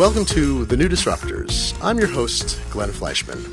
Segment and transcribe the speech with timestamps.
[0.00, 1.78] Welcome to The New Disruptors.
[1.82, 3.44] I'm your host, Glenn Fleishman.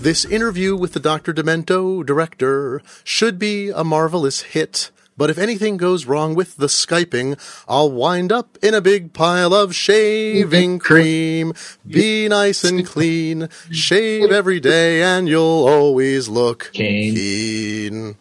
[0.00, 1.34] This interview with the Dr.
[1.34, 4.92] Demento director should be a marvelous hit.
[5.16, 9.52] But if anything goes wrong with the Skyping, I'll wind up in a big pile
[9.52, 11.54] of shaving cream.
[11.84, 13.48] Be nice and clean.
[13.72, 17.14] Shave every day and you'll always look Keen.
[17.16, 18.16] keen.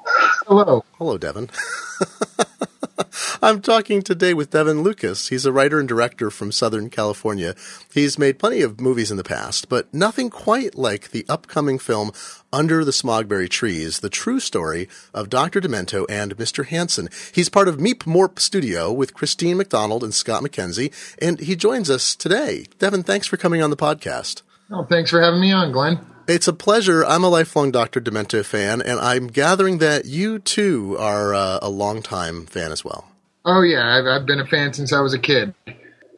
[0.47, 0.83] Hello.
[0.97, 1.51] Hello, Devin.
[3.41, 5.29] I'm talking today with Devin Lucas.
[5.29, 7.55] He's a writer and director from Southern California.
[7.93, 12.11] He's made plenty of movies in the past, but nothing quite like the upcoming film
[12.51, 15.59] Under the Smogberry Trees, the true story of Dr.
[15.59, 16.65] Demento and Mr.
[16.65, 17.09] Hansen.
[17.33, 21.89] He's part of Meep Morp Studio with Christine McDonald and Scott McKenzie, and he joins
[21.89, 22.65] us today.
[22.79, 24.43] Devin, thanks for coming on the podcast.
[24.71, 26.05] Oh, thanks for having me on, Glenn.
[26.27, 27.03] It's a pleasure.
[27.05, 27.99] I'm a lifelong Dr.
[27.99, 33.09] Demento fan, and I'm gathering that you too are uh, a longtime fan as well.
[33.45, 35.53] Oh yeah, I've, I've been a fan since I was a kid.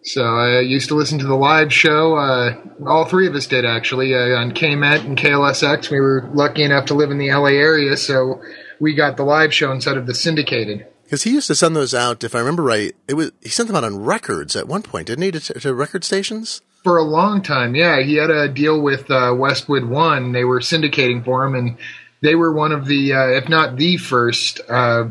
[0.03, 2.15] So I used to listen to the live show.
[2.15, 5.89] Uh, all three of us did actually uh, on KMET and KLSX.
[5.89, 8.39] We were lucky enough to live in the LA area, so
[8.79, 10.85] we got the live show instead of the syndicated.
[11.05, 13.67] Because he used to send those out, if I remember right, it was he sent
[13.67, 16.61] them out on records at one point, didn't he, to, to record stations?
[16.85, 20.33] For a long time, yeah, he had a deal with uh, Westwood One.
[20.33, 21.77] They were syndicating for him, and
[22.21, 25.09] they were one of the, uh, if not the first, uh,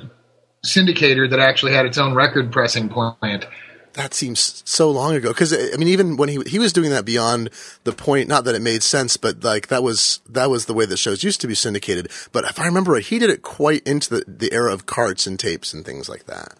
[0.65, 3.49] syndicator that actually had its own record pressing plant.
[3.95, 5.31] That seems so long ago.
[5.31, 7.51] Because I mean, even when he he was doing that beyond
[7.83, 10.87] the point, not that it made sense, but like that was that was the way
[10.87, 12.09] that shows used to be syndicated.
[12.31, 15.27] But if I remember right, he did it quite into the the era of carts
[15.27, 16.55] and tapes and things like that.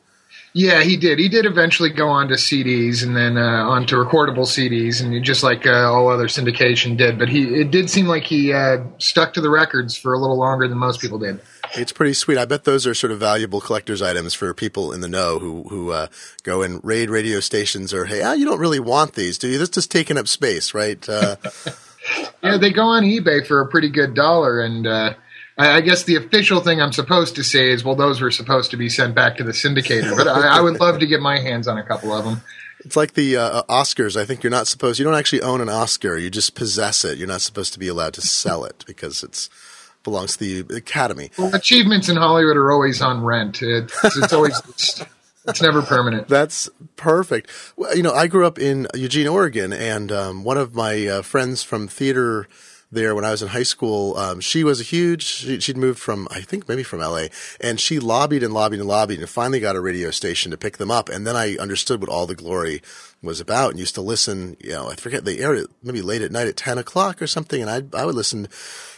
[0.57, 1.19] Yeah, he did.
[1.19, 5.43] He did eventually go on to CDs and then uh, onto recordable CDs, and just
[5.43, 7.19] like uh, all other syndication did.
[7.19, 10.39] But he, it did seem like he uh, stuck to the records for a little
[10.39, 11.41] longer than most people did.
[11.75, 12.39] It's pretty sweet.
[12.39, 15.65] I bet those are sort of valuable collector's items for people in the know who
[15.65, 16.07] who uh,
[16.45, 19.59] go and raid radio stations or hey, ah, you don't really want these, do you?
[19.59, 21.07] This just taking up space, right?
[21.09, 21.35] Uh,
[22.43, 25.15] Yeah, they go on eBay for a pretty good dollar, and uh,
[25.57, 28.71] I, I guess the official thing I'm supposed to say is, well, those were supposed
[28.73, 30.17] to be sent back to the syndicator.
[30.17, 32.43] But I, I would love to get my hands on a couple of them.
[32.81, 34.17] It's like the uh, Oscars.
[34.21, 34.99] I think you're not supposed.
[34.99, 36.19] You don't actually own an Oscar.
[36.19, 37.17] You just possess it.
[37.17, 39.49] You're not supposed to be allowed to sell it because it's
[40.03, 41.31] belongs to the Academy.
[41.39, 43.63] Well, achievements in Hollywood are always on rent.
[43.63, 44.61] It's, it's always
[45.49, 46.29] it's never permanent.
[46.29, 47.51] That's perfect.
[47.77, 51.23] Well, you know, I grew up in Eugene, Oregon, and um, one of my uh,
[51.23, 52.47] friends from theater
[52.95, 55.25] there when I was in high school, um, she was a huge.
[55.25, 57.31] She, she'd moved from, I think, maybe from L.A.
[57.61, 60.79] and she lobbied and lobbied and lobbied, and finally got a radio station to pick
[60.79, 61.09] them up.
[61.09, 62.83] And then I understood what all the glory
[63.23, 64.57] was about, and used to listen.
[64.61, 67.27] You know, I forget they aired it maybe late at night at ten o'clock or
[67.27, 68.49] something, and I I would listen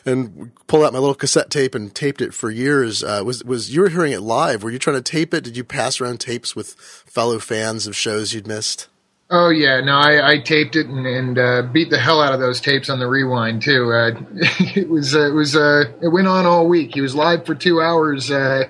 [0.05, 3.03] and pull out my little cassette tape and taped it for years.
[3.03, 4.63] Uh, was was you were hearing it live?
[4.63, 5.45] Were you trying to tape it?
[5.45, 8.89] Did you pass around tapes with fellow fans of shows you'd missed?
[9.29, 12.39] Oh yeah, no, I, I taped it and, and uh, beat the hell out of
[12.39, 13.93] those tapes on the rewind too.
[13.93, 14.11] Uh,
[14.77, 16.95] it was uh, it was uh, it went on all week.
[16.95, 18.65] He was live for two hours uh,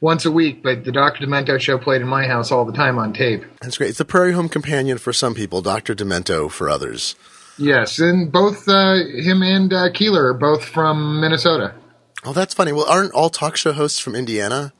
[0.00, 2.98] once a week, but the Doctor Demento show played in my house all the time
[2.98, 3.44] on tape.
[3.60, 3.90] That's great.
[3.90, 7.16] It's the Prairie Home Companion for some people, Doctor Demento for others.
[7.58, 11.74] Yes, and both uh, him and uh, Keillor are both from Minnesota.
[12.24, 12.72] Oh, that's funny.
[12.72, 14.72] Well, aren't all talk show hosts from Indiana?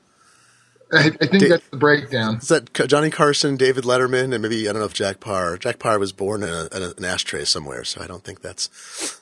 [0.92, 2.36] I, I think Da- that's the breakdown.
[2.36, 5.56] Is that Johnny Carson, David Letterman, and maybe I don't know if Jack Paar.
[5.58, 8.68] Jack Paar was born in, a, in an ashtray somewhere, so I don't think that's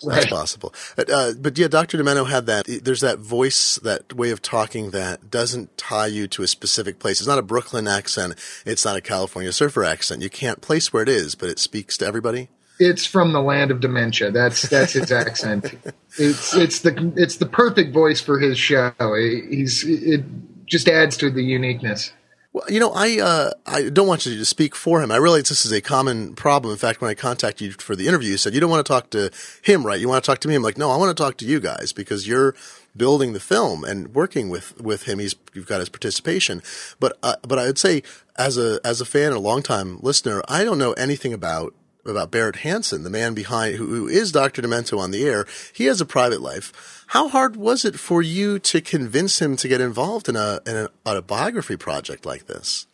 [0.03, 0.29] that's Right.
[0.29, 0.75] possible.
[0.97, 2.67] But, uh, but yeah, Doctor Demento had that.
[2.83, 7.21] There's that voice, that way of talking that doesn't tie you to a specific place.
[7.21, 8.35] It's not a Brooklyn accent.
[8.67, 10.23] It's not a California surfer accent.
[10.23, 12.49] You can't place where it is, but it speaks to everybody.
[12.81, 14.33] It's from the land of dementia.
[14.33, 15.75] That's that's his accent.
[16.17, 18.93] It's it's the it's the perfect voice for his show.
[19.01, 20.23] He's it
[20.67, 22.13] just adds to the uniqueness.
[22.55, 25.11] Well, you know, I uh, I don't want you to speak for him.
[25.11, 26.71] I realize this is a common problem.
[26.71, 28.93] In fact, when I contacted you for the interview, you said you don't want to
[28.93, 29.33] talk to
[29.63, 29.99] him, right?
[29.99, 30.55] You want to talk to me.
[30.55, 32.55] I'm like, no, I want to talk to you guys because you're
[32.97, 35.19] building the film and working with with him.
[35.19, 36.63] He's you've got his participation,
[37.01, 38.05] but uh, but I would say
[38.37, 41.75] as a as a fan a longtime listener, I don't know anything about
[42.07, 44.63] about Barret Hansen, the man behind who, who is Dr.
[44.63, 45.47] Demento on the air.
[45.73, 47.05] He has a private life.
[47.09, 50.77] How hard was it for you to convince him to get involved in a in
[50.77, 52.87] an autobiography project like this?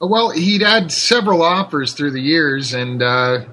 [0.00, 3.46] Well, he'd had several offers through the years, and uh,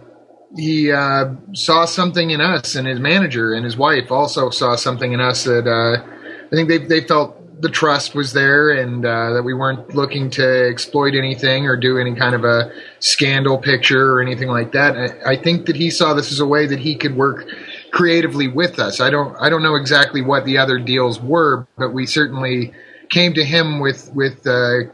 [0.56, 5.14] he uh, saw something in us, and his manager and his wife also saw something
[5.14, 6.04] in us that uh,
[6.48, 10.30] I think they they felt the trust was there, and uh, that we weren't looking
[10.32, 12.70] to exploit anything or do any kind of a
[13.00, 14.98] scandal picture or anything like that.
[14.98, 17.48] I, I think that he saw this as a way that he could work
[17.92, 19.00] creatively with us.
[19.00, 22.74] I don't I don't know exactly what the other deals were, but we certainly
[23.10, 24.46] came to him with with.
[24.46, 24.92] Uh,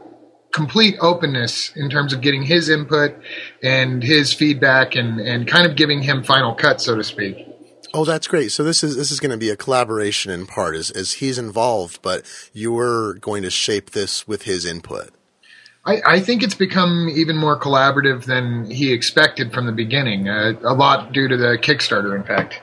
[0.52, 3.14] complete openness in terms of getting his input
[3.62, 7.49] and his feedback and, and kind of giving him final cut, so to speak.
[7.92, 8.52] Oh, that's great.
[8.52, 11.38] So this is this is going to be a collaboration in part, as as he's
[11.38, 15.10] involved, but you're going to shape this with his input.
[15.84, 20.28] I, I think it's become even more collaborative than he expected from the beginning.
[20.28, 22.60] Uh, a lot due to the Kickstarter, in fact.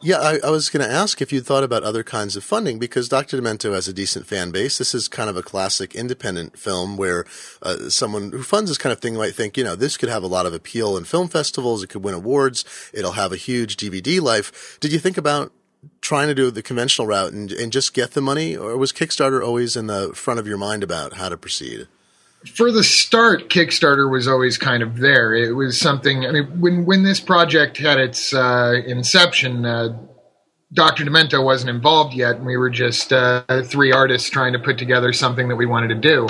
[0.00, 2.78] Yeah, I, I was going to ask if you'd thought about other kinds of funding
[2.78, 3.40] because Dr.
[3.40, 4.78] Demento has a decent fan base.
[4.78, 7.24] This is kind of a classic independent film where
[7.62, 10.22] uh, someone who funds this kind of thing might think, you know, this could have
[10.22, 11.82] a lot of appeal in film festivals.
[11.82, 12.64] It could win awards.
[12.94, 14.78] It'll have a huge DVD life.
[14.78, 15.52] Did you think about
[16.00, 19.44] trying to do the conventional route and, and just get the money, or was Kickstarter
[19.44, 21.88] always in the front of your mind about how to proceed?
[22.54, 25.34] For the start, Kickstarter was always kind of there.
[25.34, 26.26] It was something.
[26.26, 29.96] I mean, when when this project had its uh, inception, uh,
[30.72, 31.04] Dr.
[31.04, 35.12] Demento wasn't involved yet, and we were just uh, three artists trying to put together
[35.12, 36.26] something that we wanted to do.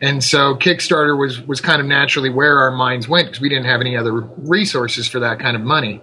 [0.00, 3.66] And so Kickstarter was was kind of naturally where our minds went because we didn't
[3.66, 6.02] have any other resources for that kind of money.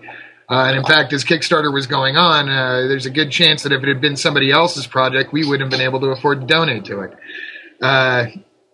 [0.50, 3.72] Uh, and in fact, as Kickstarter was going on, uh, there's a good chance that
[3.72, 6.48] if it had been somebody else's project, we wouldn't have been able to afford to
[6.48, 7.14] donate to it.
[7.82, 8.26] Uh,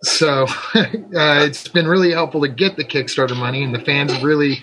[0.02, 0.44] so
[0.74, 4.62] uh, it's been really helpful to get the Kickstarter money, and the fans have really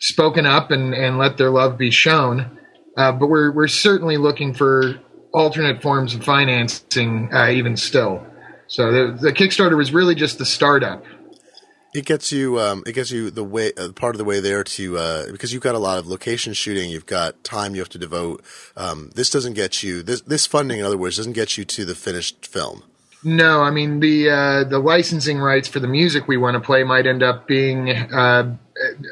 [0.00, 2.58] spoken up and, and let their love be shown.
[2.96, 5.00] Uh, but we're we're certainly looking for
[5.32, 8.24] alternate forms of financing, uh, even still.
[8.66, 11.04] So the, the Kickstarter was really just the startup.
[11.94, 12.58] It gets you.
[12.60, 15.52] Um, it gets you the way uh, part of the way there to uh, because
[15.52, 16.90] you've got a lot of location shooting.
[16.90, 18.42] You've got time you have to devote.
[18.76, 20.02] Um, this doesn't get you.
[20.02, 22.82] This this funding, in other words, doesn't get you to the finished film.
[23.24, 26.84] No, I mean the uh, the licensing rights for the music we want to play
[26.84, 28.54] might end up being uh,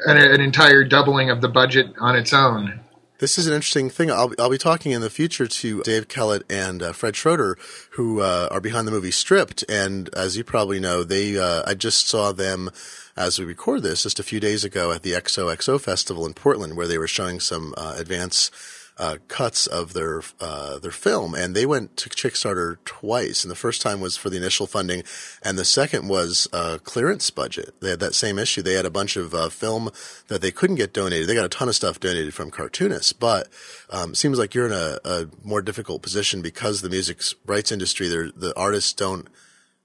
[0.05, 2.79] an, an, entire doubling of the budget on its own.
[3.17, 4.11] This is an interesting thing.
[4.11, 7.57] I'll, I'll be talking in the future to Dave Kellett and uh, Fred Schroeder,
[7.91, 9.63] who uh, are behind the movie Stripped.
[9.67, 12.69] And as you probably know, they uh, I just saw them
[13.17, 16.75] as we record this just a few days ago at the XOXO Festival in Portland,
[16.75, 18.51] where they were showing some uh, advance
[18.97, 23.43] uh, cuts of their uh, their film, and they went to Kickstarter twice.
[23.43, 25.03] And the first time was for the initial funding,
[25.41, 27.73] and the second was a clearance budget.
[27.79, 28.61] They had that same issue.
[28.61, 29.89] They had a bunch of uh, film
[30.27, 31.27] that they couldn't get donated.
[31.27, 33.47] They got a ton of stuff donated from cartoonists, but
[33.89, 38.07] um, seems like you're in a, a, more difficult position because the music rights industry,
[38.07, 39.27] the artists don't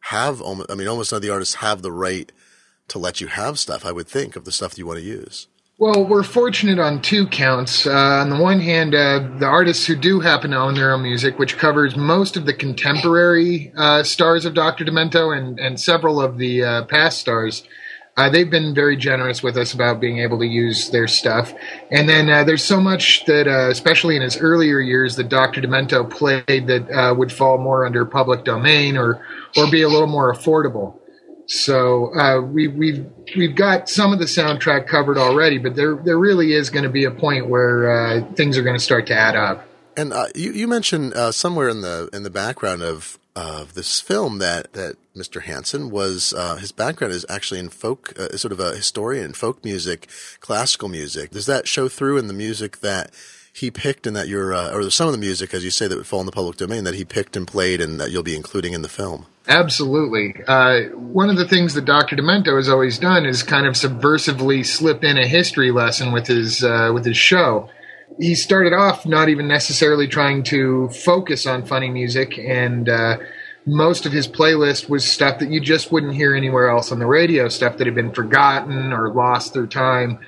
[0.00, 0.42] have.
[0.42, 2.30] I mean, almost none of the artists have the right
[2.88, 3.84] to let you have stuff.
[3.84, 5.46] I would think of the stuff that you want to use.
[5.80, 7.86] Well, we're fortunate on two counts.
[7.86, 11.04] Uh, on the one hand, uh, the artists who do happen to own their own
[11.04, 14.84] music, which covers most of the contemporary uh, stars of Dr.
[14.84, 17.62] Demento and, and several of the uh, past stars,
[18.16, 21.54] uh, they've been very generous with us about being able to use their stuff.
[21.92, 25.60] And then uh, there's so much that, especially in his earlier years, that Dr.
[25.60, 29.24] Demento played that would fall more under public domain or,
[29.56, 30.98] or be a little more affordable.
[31.48, 36.18] So uh, we, we've we've got some of the soundtrack covered already, but there there
[36.18, 39.14] really is going to be a point where uh, things are going to start to
[39.14, 39.66] add up.
[39.96, 43.98] And uh, you, you mentioned uh, somewhere in the in the background of of this
[43.98, 45.40] film that that Mr.
[45.40, 49.64] Hansen was uh, his background is actually in folk, uh, sort of a historian, folk
[49.64, 50.06] music,
[50.40, 51.30] classical music.
[51.30, 53.10] Does that show through in the music that?
[53.50, 55.96] he picked and that you're, uh, or some of the music, as you say, that
[55.96, 58.36] would fall in the public domain that he picked and played and that you'll be
[58.36, 59.26] including in the film.
[59.48, 60.34] Absolutely.
[60.46, 62.16] Uh, one of the things that Dr.
[62.16, 66.62] Demento has always done is kind of subversively slip in a history lesson with his
[66.62, 67.70] uh, with his show.
[68.18, 73.16] He started off not even necessarily trying to focus on funny music, and uh,
[73.64, 77.06] most of his playlist was stuff that you just wouldn't hear anywhere else on the
[77.06, 80.18] radio, stuff that had been forgotten or lost through time.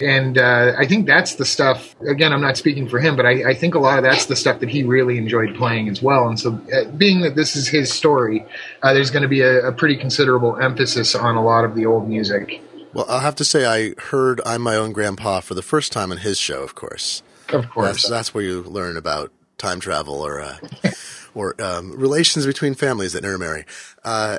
[0.00, 1.94] And uh, I think that's the stuff.
[2.00, 4.36] Again, I'm not speaking for him, but I, I, think a lot of that's the
[4.36, 6.26] stuff that he really enjoyed playing as well.
[6.26, 8.46] And so, uh, being that this is his story,
[8.82, 11.84] uh, there's going to be a, a, pretty considerable emphasis on a lot of the
[11.84, 12.62] old music.
[12.94, 16.10] Well, I'll have to say, I heard "I'm My Own Grandpa" for the first time
[16.10, 16.62] in his show.
[16.62, 20.56] Of course, of course, that's, that's where you learn about time travel or uh,
[21.34, 23.66] or um, relations between families that never marry.
[24.02, 24.38] Uh,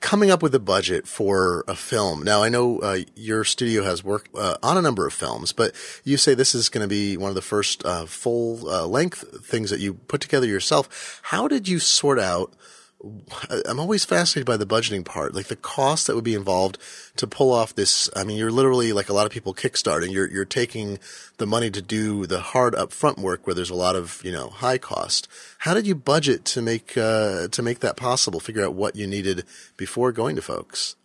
[0.00, 2.22] coming up with a budget for a film.
[2.22, 5.74] Now, I know uh, your studio has worked uh, on a number of films, but
[6.04, 9.44] you say this is going to be one of the first uh, full uh, length
[9.44, 11.20] things that you put together yourself.
[11.24, 12.52] How did you sort out
[13.68, 16.78] I'm always fascinated by the budgeting part, like the cost that would be involved
[17.16, 18.08] to pull off this.
[18.16, 20.12] I mean, you're literally like a lot of people kickstarting.
[20.12, 20.98] You're you're taking
[21.36, 24.48] the money to do the hard upfront work where there's a lot of you know
[24.48, 25.28] high cost.
[25.58, 28.40] How did you budget to make uh, to make that possible?
[28.40, 29.44] Figure out what you needed
[29.76, 30.96] before going to folks.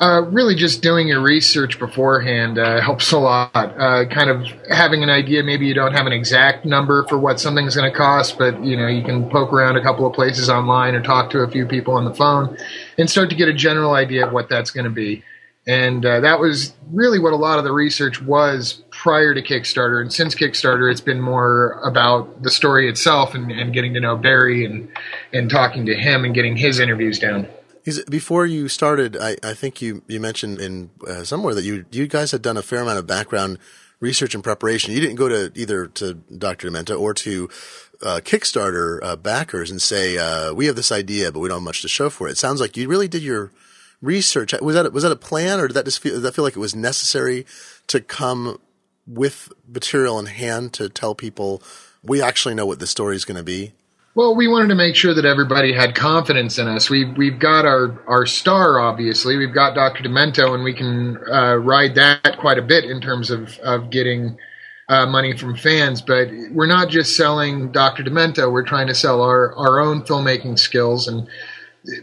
[0.00, 3.50] Uh, really, just doing your research beforehand uh, helps a lot.
[3.54, 5.42] Uh, kind of having an idea.
[5.42, 8.76] Maybe you don't have an exact number for what something's going to cost, but you
[8.76, 11.66] know you can poke around a couple of places online or talk to a few
[11.66, 12.56] people on the phone
[12.96, 15.24] and start to get a general idea of what that's going to be.
[15.66, 20.00] And uh, that was really what a lot of the research was prior to Kickstarter.
[20.00, 24.16] And since Kickstarter, it's been more about the story itself and, and getting to know
[24.16, 24.88] Barry and
[25.32, 27.48] and talking to him and getting his interviews down.
[28.08, 32.06] Before you started, I, I think you, you mentioned in uh, somewhere that you you
[32.06, 33.58] guys had done a fair amount of background
[34.00, 34.92] research and preparation.
[34.92, 36.70] You didn't go to either to Dr.
[36.70, 37.48] Demento or to
[38.02, 41.64] uh, Kickstarter uh, backers and say, uh, "We have this idea, but we don't have
[41.64, 43.52] much to show for it." It sounds like you really did your
[44.00, 44.54] research.
[44.60, 46.56] Was that was that a plan, or did that just feel, did that feel like
[46.56, 47.46] it was necessary
[47.88, 48.60] to come
[49.06, 51.62] with material in hand to tell people
[52.02, 53.72] we actually know what the story is going to be?
[54.14, 56.90] Well, we wanted to make sure that everybody had confidence in us.
[56.90, 59.36] We've we've got our our star, obviously.
[59.36, 60.02] We've got Dr.
[60.02, 64.36] Demento, and we can uh, ride that quite a bit in terms of of getting
[64.88, 66.02] uh, money from fans.
[66.02, 68.02] But we're not just selling Dr.
[68.02, 68.52] Demento.
[68.52, 71.28] We're trying to sell our our own filmmaking skills and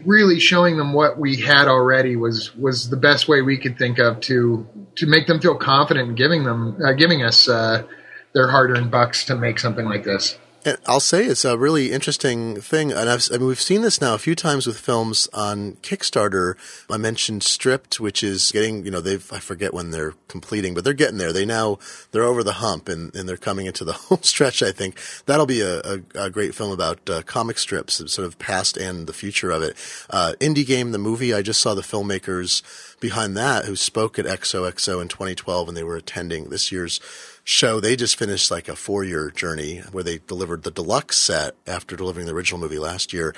[0.04, 3.98] really showing them what we had already was was the best way we could think
[3.98, 7.82] of to to make them feel confident in giving them uh, giving us uh,
[8.32, 10.38] their hard earned bucks to make something like this.
[10.66, 14.00] And I'll say it's a really interesting thing, and I've, I mean we've seen this
[14.00, 16.56] now a few times with films on Kickstarter.
[16.90, 20.82] I mentioned Stripped, which is getting you know they've I forget when they're completing, but
[20.82, 21.32] they're getting there.
[21.32, 21.78] They now
[22.10, 24.60] they're over the hump and, and they're coming into the home stretch.
[24.60, 28.36] I think that'll be a, a, a great film about uh, comic strips, sort of
[28.40, 29.76] past and the future of it.
[30.10, 32.62] Uh, Indie Game, the movie, I just saw the filmmakers
[32.98, 36.98] behind that who spoke at XOXO in 2012, and they were attending this year's
[37.46, 41.54] show, they just finished like a four year journey where they delivered the deluxe set
[41.66, 43.34] after delivering the original movie last year.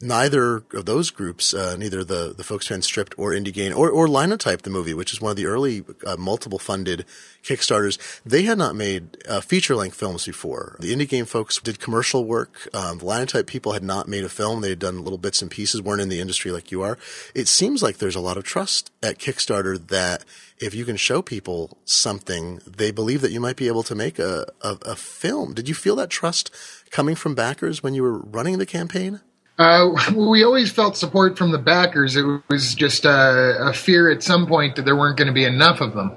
[0.00, 3.88] Neither of those groups, uh, neither the, the folks fan stripped or Indie Game or,
[3.88, 7.06] or Linotype, the movie, which is one of the early uh, multiple funded
[7.42, 10.76] Kickstarters, they had not made uh, feature length films before.
[10.80, 12.68] The Indie Game folks did commercial work.
[12.74, 14.60] Um, the Linotype people had not made a film.
[14.60, 16.98] They had done little bits and pieces, weren't in the industry like you are.
[17.34, 20.24] It seems like there's a lot of trust at Kickstarter that
[20.58, 24.18] if you can show people something, they believe that you might be able to make
[24.18, 25.54] a, a, a film.
[25.54, 26.50] Did you feel that trust
[26.90, 29.20] coming from backers when you were running the campaign?
[29.58, 32.16] Uh, we always felt support from the backers.
[32.16, 35.44] It was just a, a fear at some point that there weren't going to be
[35.44, 36.16] enough of them.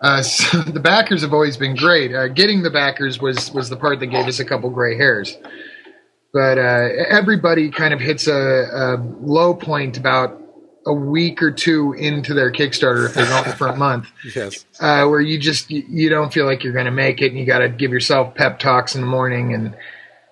[0.00, 2.14] Uh, so the backers have always been great.
[2.14, 5.36] Uh, getting the backers was was the part that gave us a couple gray hairs.
[6.32, 10.40] But uh, everybody kind of hits a, a low point about
[10.86, 14.08] a week or two into their Kickstarter if they're going for a month.
[14.34, 14.64] yes.
[14.80, 17.44] Uh, where you just you don't feel like you're going to make it, and you
[17.44, 19.74] got to give yourself pep talks in the morning, and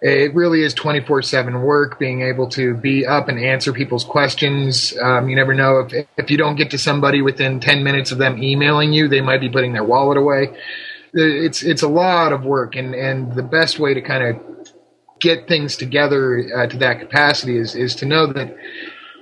[0.03, 1.99] it really is 24 seven work.
[1.99, 4.97] Being able to be up and answer people's questions.
[5.01, 8.19] Um, you never know if if you don't get to somebody within 10 minutes of
[8.19, 10.57] them emailing you, they might be putting their wallet away.
[11.15, 14.73] It's it's a lot of work, and and the best way to kind of
[15.19, 18.55] get things together uh, to that capacity is is to know that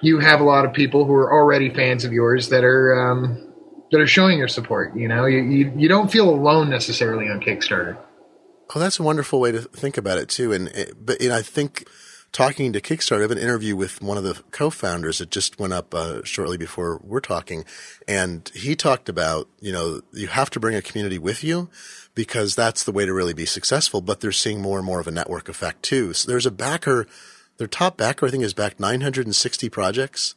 [0.02, 3.52] you have a lot of people who are already fans of yours that are um,
[3.90, 4.96] that are showing your support.
[4.96, 7.96] You know, you, you, you don't feel alone necessarily on Kickstarter.
[8.74, 10.52] Oh, that's a wonderful way to think about it too.
[10.52, 11.88] And it, but know, I think
[12.32, 15.72] talking to Kickstarter, I have an interview with one of the co-founders that just went
[15.72, 17.64] up uh, shortly before we're talking,
[18.08, 21.68] and he talked about you know you have to bring a community with you
[22.14, 24.00] because that's the way to really be successful.
[24.00, 26.12] But they're seeing more and more of a network effect too.
[26.12, 27.06] So there's a backer
[27.56, 30.34] their top backer, I think, has backed 960 projects,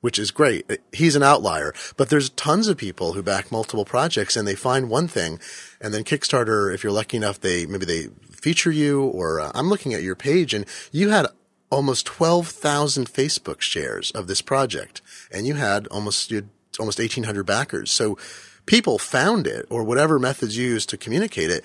[0.00, 0.70] which is great.
[0.92, 4.88] He's an outlier, but there's tons of people who back multiple projects and they find
[4.88, 5.40] one thing.
[5.80, 9.68] And then Kickstarter, if you're lucky enough, they, maybe they feature you or uh, I'm
[9.68, 11.26] looking at your page and you had
[11.70, 16.48] almost 12,000 Facebook shares of this project and you had almost, you had
[16.78, 17.90] almost 1800 backers.
[17.90, 18.18] So
[18.66, 21.64] people found it or whatever methods you used to communicate it,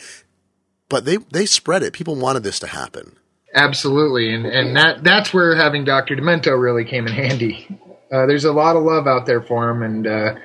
[0.89, 1.93] but they, they spread it.
[1.93, 3.17] People wanted this to happen.
[3.53, 7.67] Absolutely, and and that that's where having Doctor Demento really came in handy.
[8.11, 10.35] Uh, there's a lot of love out there for him, and uh,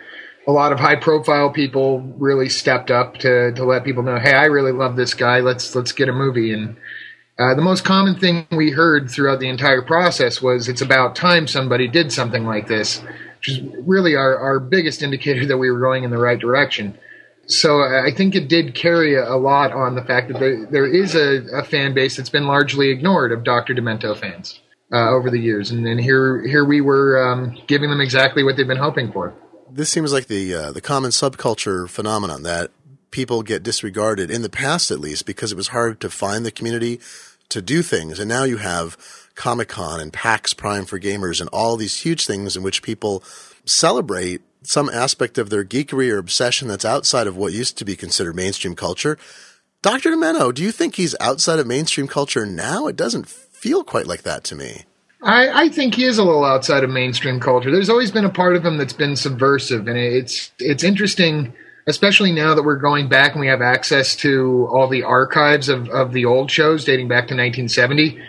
[0.47, 4.35] a lot of high profile people really stepped up to to let people know, hey,
[4.35, 5.41] I really love this guy.
[5.41, 6.53] Let's let's get a movie.
[6.53, 6.77] And
[7.39, 11.47] uh, the most common thing we heard throughout the entire process was, it's about time
[11.47, 13.03] somebody did something like this,
[13.39, 16.97] which is really our our biggest indicator that we were going in the right direction
[17.47, 21.15] so I think it did carry a lot on the fact that there, there is
[21.15, 23.73] a, a, fan base that's been largely ignored of Dr.
[23.73, 24.61] Demento fans
[24.93, 28.67] uh, over the years, and, here here we were um, giving them exactly what they've
[28.67, 29.35] been hoping for.
[29.71, 32.71] This seems like the uh, the common subculture phenomenon that
[33.11, 36.51] people get disregarded in the past, at least, because it was hard to find the
[36.51, 37.01] community
[37.49, 38.97] to do things, and now you have
[39.35, 43.23] Comic Con and PAX Prime for gamers and all these huge things in which people
[43.65, 47.97] celebrate some aspect of their geekery or obsession that's outside of what used to be
[47.97, 49.17] considered mainstream culture.
[49.83, 50.11] Dr.
[50.11, 52.89] Demento, do you think he's outside of mainstream culture now?
[52.89, 54.85] It doesn't feel quite like that to me.
[55.23, 57.71] I, I, think he is a little outside of mainstream culture.
[57.71, 61.55] There's always been a part of him that's been subversive, and it's it's interesting,
[61.87, 65.89] especially now that we're going back and we have access to all the archives of,
[65.89, 68.21] of the old shows dating back to 1970.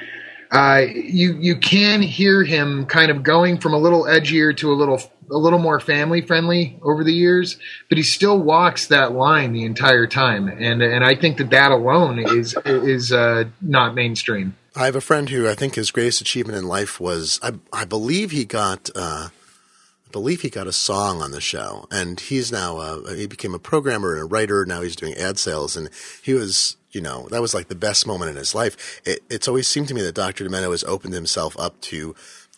[0.49, 4.75] Uh, you you can hear him kind of going from a little edgier to a
[4.75, 7.57] little a little more family friendly over the years,
[7.89, 11.71] but he still walks that line the entire time, and and I think that that
[11.71, 14.55] alone is is uh, not mainstream.
[14.77, 17.83] I have a friend who I think his greatest achievement in life was I I
[17.83, 22.51] believe he got uh, I believe he got a song on the show, and he's
[22.51, 24.67] now uh, he became a programmer and a writer.
[24.67, 25.89] Now he's doing ad sales, and
[26.21, 29.01] he was you know that was like the best moment in his life.
[29.03, 30.45] It, it's always seemed to me that Dr.
[30.45, 32.13] Demento has opened himself up to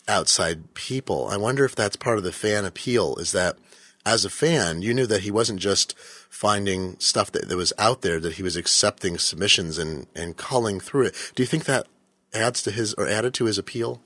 [0.06, 1.26] outside people.
[1.28, 3.16] I wonder if that's part of the fan appeal.
[3.16, 3.56] Is that
[4.04, 5.98] as a fan, you knew that he wasn't just
[6.28, 10.80] finding stuff that, that was out there, that he was accepting submissions and, and culling
[10.80, 11.32] through it.
[11.34, 11.86] Do you think that
[12.32, 14.00] adds to his or added to his appeal?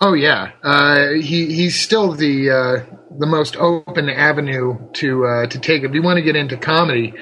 [0.00, 5.58] Oh yeah, uh, he he's still the uh, the most open avenue to uh, to
[5.58, 5.82] take.
[5.82, 7.14] If you want to get into comedy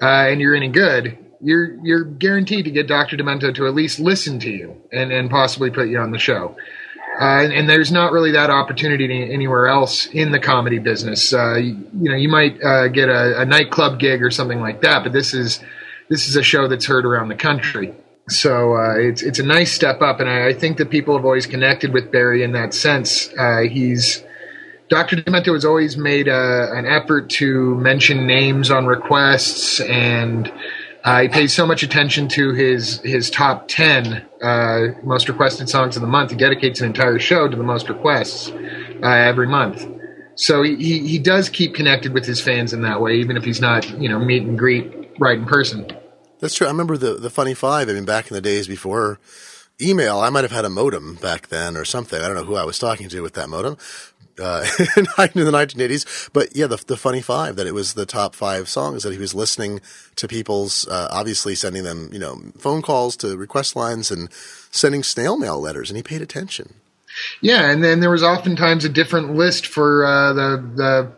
[0.00, 4.00] uh, and you're any good, you're you're guaranteed to get Doctor Demento to at least
[4.00, 6.56] listen to you and and possibly put you on the show.
[7.20, 11.34] Uh, and, and, there's not really that opportunity anywhere else in the comedy business.
[11.34, 12.58] Uh, you, you, know, you might
[12.94, 15.60] get a, a nightclub gig or something like that, but this is
[16.08, 17.94] this is a show that's heard around the country.
[18.28, 21.24] So uh, it's it's a nice step up, and I, I, think that people have
[21.24, 23.28] always connected with Barry in that sense.
[23.36, 24.22] Uh, he's
[24.88, 25.16] Dr.
[25.16, 30.52] Demento has always made a, an effort to mention names on requests, and
[31.02, 35.96] uh, he pays so much attention to his his top ten uh, most requested songs
[35.96, 36.30] of the month.
[36.30, 38.50] He dedicates an entire show to the most requests
[39.02, 39.84] uh, every month.
[40.36, 43.44] So he, he, he does keep connected with his fans in that way, even if
[43.44, 45.88] he's not you know meet and greet right in person.
[46.42, 46.66] That's true.
[46.66, 47.88] I remember the the Funny Five.
[47.88, 49.20] I mean, back in the days before
[49.80, 52.20] email, I might have had a modem back then or something.
[52.20, 53.78] I don't know who I was talking to with that modem.
[54.40, 58.34] Uh, in the 1980s, but yeah, the, the funny five that it was the top
[58.34, 59.78] five songs that he was listening
[60.16, 64.32] to people's, uh, obviously sending them, you know, phone calls to request lines and
[64.70, 66.72] sending snail mail letters, and he paid attention.
[67.42, 71.12] Yeah, and then there was oftentimes a different list for uh, the the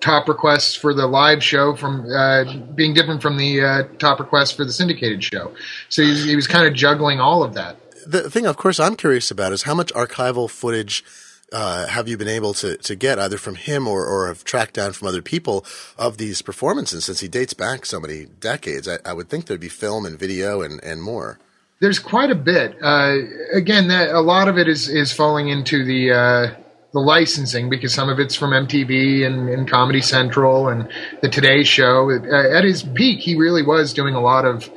[0.00, 4.52] top requests for the live show from uh, being different from the uh, top requests
[4.52, 5.52] for the syndicated show.
[5.88, 7.76] So he was, he was kind of juggling all of that.
[8.06, 11.04] The thing, of course, I'm curious about is how much archival footage
[11.52, 14.74] uh, have you been able to, to get either from him or, or have tracked
[14.74, 15.64] down from other people
[15.98, 18.86] of these performances since he dates back so many decades?
[18.86, 21.38] I, I would think there'd be film and video and, and more.
[21.80, 22.76] There's quite a bit.
[22.82, 23.16] Uh,
[23.52, 26.54] again, that, a lot of it is, is falling into the uh,
[26.92, 30.88] the licensing because some of it's from MTV and, and Comedy Central and
[31.20, 32.10] the Today Show.
[32.10, 34.70] Uh, at his peak, he really was doing a lot of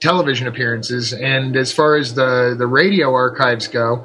[0.00, 1.12] television appearances.
[1.12, 4.04] And as far as the the radio archives go,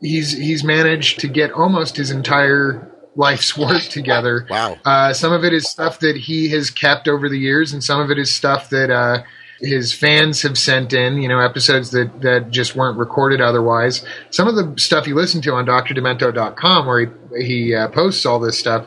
[0.00, 4.46] he's he's managed to get almost his entire life's work together.
[4.48, 4.78] Wow.
[4.84, 8.00] Uh, some of it is stuff that he has kept over the years, and some
[8.00, 8.90] of it is stuff that.
[8.90, 9.22] Uh,
[9.62, 14.04] his fans have sent in, you know, episodes that, that just weren't recorded otherwise.
[14.30, 18.40] Some of the stuff you listen to on drdemento.com, where he, he uh, posts all
[18.40, 18.86] this stuff,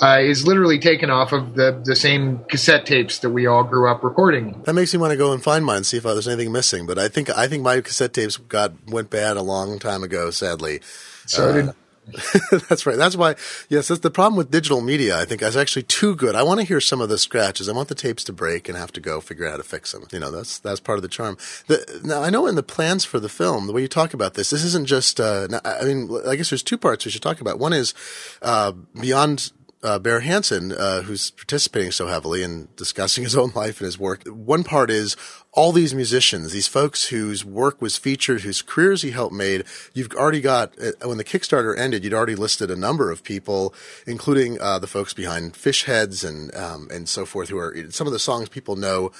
[0.00, 3.90] uh, is literally taken off of the, the same cassette tapes that we all grew
[3.90, 4.62] up recording.
[4.64, 6.86] That makes me want to go and find mine, see if there's anything missing.
[6.86, 10.30] But I think I think my cassette tapes got went bad a long time ago,
[10.30, 10.80] sadly.
[11.26, 11.74] So uh, did
[12.68, 12.96] that's right.
[12.96, 13.34] That's why,
[13.68, 15.18] yes, that's the problem with digital media.
[15.18, 16.34] I think is actually too good.
[16.34, 17.68] I want to hear some of the scratches.
[17.68, 19.92] I want the tapes to break and have to go figure out how to fix
[19.92, 20.04] them.
[20.12, 21.36] You know, that's that's part of the charm.
[21.66, 24.34] The, now, I know in the plans for the film, the way you talk about
[24.34, 25.20] this, this isn't just.
[25.20, 27.58] Uh, I mean, I guess there's two parts we should talk about.
[27.58, 27.94] One is
[28.42, 33.80] uh, beyond uh, Barry Hansen, uh, who's participating so heavily and discussing his own life
[33.80, 34.26] and his work.
[34.26, 35.16] One part is
[35.52, 39.64] all these musicians, these folks whose work was featured, whose careers he helped made.
[39.94, 43.74] You've already got uh, when the Kickstarter ended, you'd already listed a number of people,
[44.06, 48.12] including uh, the folks behind Fishheads and um, and so forth, who are some of
[48.12, 49.12] the songs people know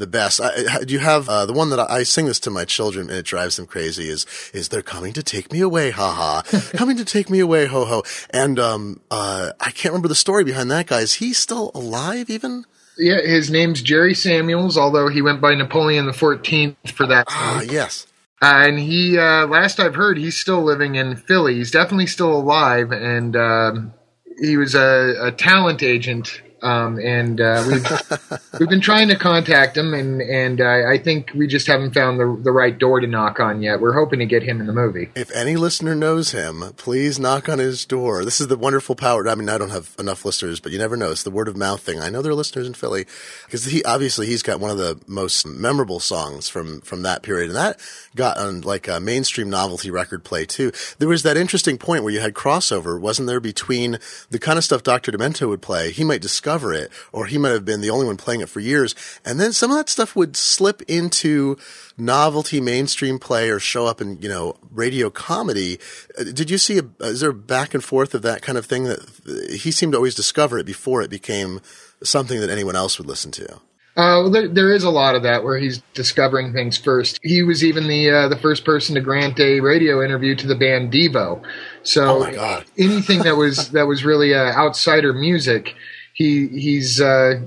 [0.00, 0.40] the best.
[0.40, 3.08] I, do you have uh, the one that I, I, sing this to my children
[3.08, 4.08] and it drives them crazy?
[4.08, 5.90] Is is they're coming to take me away?
[5.90, 6.42] Ha ha!
[6.76, 7.66] coming to take me away?
[7.66, 8.02] Ho ho!
[8.30, 11.00] And um, uh, I can't remember the story behind that guy.
[11.00, 12.28] Is he still alive?
[12.28, 12.64] Even?
[12.98, 17.26] Yeah, his name's Jerry Samuels, although he went by Napoleon the Fourteenth for that.
[17.30, 18.06] Ah, yes.
[18.42, 21.56] Uh, and he, uh, last I've heard, he's still living in Philly.
[21.56, 23.92] He's definitely still alive, and um,
[24.40, 29.76] he was a, a talent agent um, and uh, we've we've been trying to contact
[29.76, 33.06] him, and and uh, I think we just haven't found the the right door to
[33.06, 33.80] knock on yet.
[33.80, 35.10] We're hoping to get him in the movie.
[35.14, 38.24] If any listener knows him, please knock on his door.
[38.24, 39.28] This is the wonderful power.
[39.28, 41.10] I mean, I don't have enough listeners, but you never know.
[41.10, 42.00] It's the word of mouth thing.
[42.00, 43.06] I know there are listeners in Philly
[43.46, 47.48] because he obviously he's got one of the most memorable songs from from that period,
[47.48, 47.80] and that
[48.14, 50.72] got on like a mainstream novelty record play too.
[50.98, 53.98] There was that interesting point where you had crossover, wasn't there, between
[54.30, 55.12] the kind of stuff Dr.
[55.12, 55.90] Demento would play.
[55.90, 58.48] He might discover discover it, or he might have been the only one playing it
[58.48, 58.94] for years.
[59.24, 61.56] And then some of that stuff would slip into
[61.96, 65.78] novelty mainstream play or show up in, you know, radio comedy.
[66.18, 68.66] Uh, did you see, a, is there a back and forth of that kind of
[68.66, 71.60] thing that he seemed to always discover it before it became
[72.02, 73.60] something that anyone else would listen to?
[73.96, 77.18] Uh, well, there, there is a lot of that where he's discovering things first.
[77.22, 80.54] He was even the uh, the first person to grant a radio interview to the
[80.54, 81.42] band Devo.
[81.82, 85.74] So oh anything that was that was really uh, outsider music,
[86.20, 87.40] he he's uh,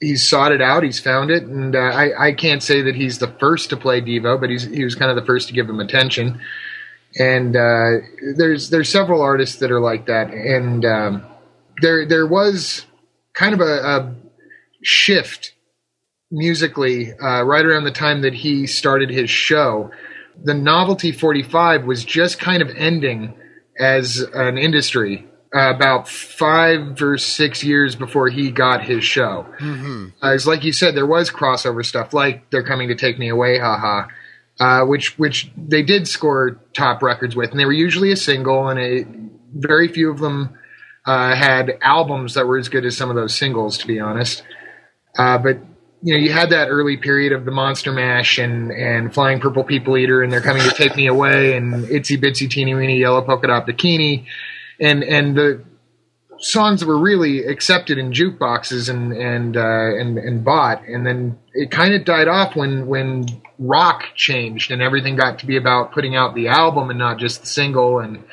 [0.00, 0.82] he's sought it out.
[0.82, 4.02] He's found it, and uh, I I can't say that he's the first to play
[4.02, 6.38] Devo, but he's he was kind of the first to give him attention.
[7.18, 8.04] And uh,
[8.36, 11.24] there's there's several artists that are like that, and um,
[11.80, 12.84] there there was
[13.32, 14.14] kind of a, a
[14.82, 15.54] shift
[16.30, 19.90] musically uh, right around the time that he started his show.
[20.44, 23.32] The Novelty 45 was just kind of ending
[23.80, 29.46] as an industry uh, about five or six years before he got his show.
[29.58, 30.08] Mm-hmm.
[30.22, 33.28] Uh, it's like you said, there was crossover stuff, like "They're Coming to Take Me
[33.28, 34.08] Away," haha,
[34.60, 38.68] uh, which which they did score top records with, and they were usually a single,
[38.68, 39.06] and a,
[39.54, 40.50] very few of them
[41.06, 44.42] uh, had albums that were as good as some of those singles, to be honest.
[45.16, 45.58] Uh, but
[46.02, 49.64] you know, you had that early period of the Monster Mash and and Flying Purple
[49.64, 53.22] People Eater, and they're coming to take me away, and Itsy Bitsy Teeny Weeny Yellow
[53.22, 54.26] Polka Dot Bikini
[54.80, 55.64] and and the
[56.40, 61.38] songs that were really accepted in jukeboxes and and uh, and and bought, and then
[61.52, 63.26] it kind of died off when when
[63.58, 67.40] rock changed and everything got to be about putting out the album and not just
[67.40, 67.98] the single.
[67.98, 68.24] And.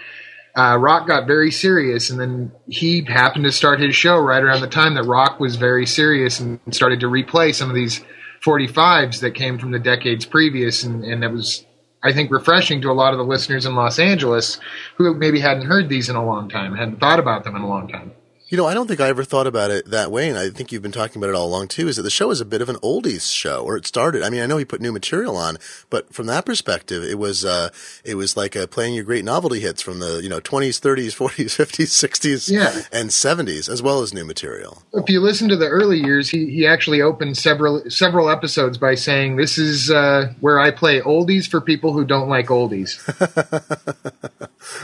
[0.58, 4.62] Uh, rock got very serious, and then he happened to start his show right around
[4.62, 8.00] the time that rock was very serious and started to replay some of these
[8.42, 11.66] 45s that came from the decades previous, and, and it was
[12.06, 14.60] I think, refreshing to a lot of the listeners in Los Angeles
[14.96, 17.68] who maybe hadn't heard these in a long time, hadn't thought about them in a
[17.68, 18.12] long time.
[18.48, 20.72] You know, I don't think I ever thought about it that way, and I think
[20.72, 21.88] you've been talking about it all along too.
[21.88, 24.22] Is that the show is a bit of an oldies show, or it started.
[24.22, 25.58] I mean, I know he put new material on,
[25.90, 27.70] but from that perspective, it was uh,
[28.04, 31.16] it was like uh, playing your great novelty hits from the you know twenties, thirties,
[31.16, 32.48] forties, fifties, sixties,
[32.92, 34.84] and seventies, as well as new material.
[34.94, 38.94] If you listen to the early years, he he actually opened several several episodes by
[38.94, 43.02] saying, "This is uh, where I play oldies for people who don't like oldies."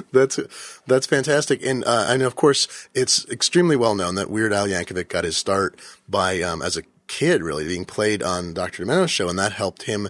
[0.12, 0.39] that's
[0.88, 5.09] that's fantastic, and uh, and of course, it's extremely well known that Weird Al Yankovic
[5.09, 8.83] got his start by um, as a kid, really being played on Dr.
[8.83, 10.07] Demento's show, and that helped him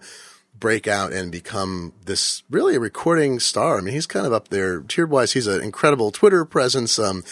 [0.62, 3.78] break out and become this really a recording star.
[3.78, 5.34] I mean, he's kind of up there tiered wise.
[5.34, 7.00] He's an incredible Twitter presence.
[7.00, 7.24] Um,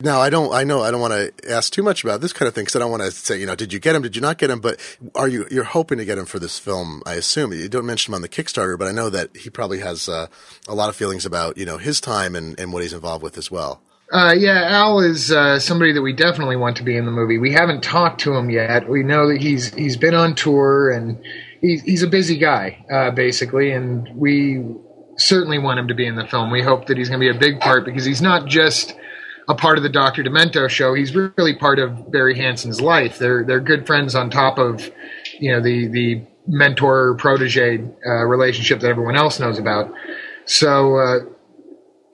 [0.00, 2.48] now, I don't, I know I don't want to ask too much about this kind
[2.48, 4.02] of thing because I don't want to say, you know, did you get him?
[4.02, 4.60] Did you not get him?
[4.60, 4.80] But
[5.14, 7.02] are you, you're hoping to get him for this film?
[7.06, 9.78] I assume you don't mention him on the Kickstarter, but I know that he probably
[9.78, 10.26] has uh,
[10.66, 13.38] a lot of feelings about, you know, his time and, and what he's involved with
[13.38, 13.80] as well.
[14.12, 17.38] Uh, yeah, Al is uh, somebody that we definitely want to be in the movie.
[17.38, 18.86] We haven't talked to him yet.
[18.86, 21.18] We know that he's he's been on tour and
[21.62, 24.62] he's he's a busy guy, uh, basically, and we
[25.16, 26.50] certainly want him to be in the film.
[26.50, 28.94] We hope that he's going to be a big part because he's not just
[29.48, 30.92] a part of the Doctor Demento show.
[30.92, 33.18] He's really part of Barry Hansen's life.
[33.18, 34.90] They're they're good friends on top of
[35.40, 39.90] you know the the mentor protege uh, relationship that everyone else knows about.
[40.44, 41.18] So uh,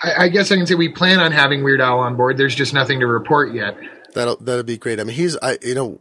[0.02, 2.36] I, I, guess I can say we plan on having Weird Al on board.
[2.36, 3.76] There's just nothing to report yet.
[4.14, 5.00] That'll that'd be great.
[5.00, 5.98] I mean, he's I you know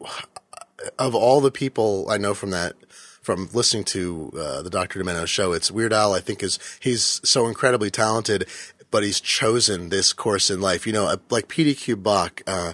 [0.97, 2.75] of all the people I know from that
[3.21, 5.03] from listening to uh, the Dr.
[5.03, 6.13] Demento show, it's Weird Al.
[6.13, 8.47] I think is he's so incredibly talented,
[8.89, 10.87] but he's chosen this course in life.
[10.87, 12.73] You know, like PDQ Bach, uh,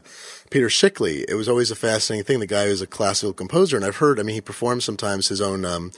[0.51, 1.25] Peter Schickele.
[1.27, 2.39] It was always a fascinating thing.
[2.39, 4.19] The guy was a classical composer, and I've heard.
[4.19, 5.65] I mean, he performs sometimes his own.
[5.65, 5.91] Um,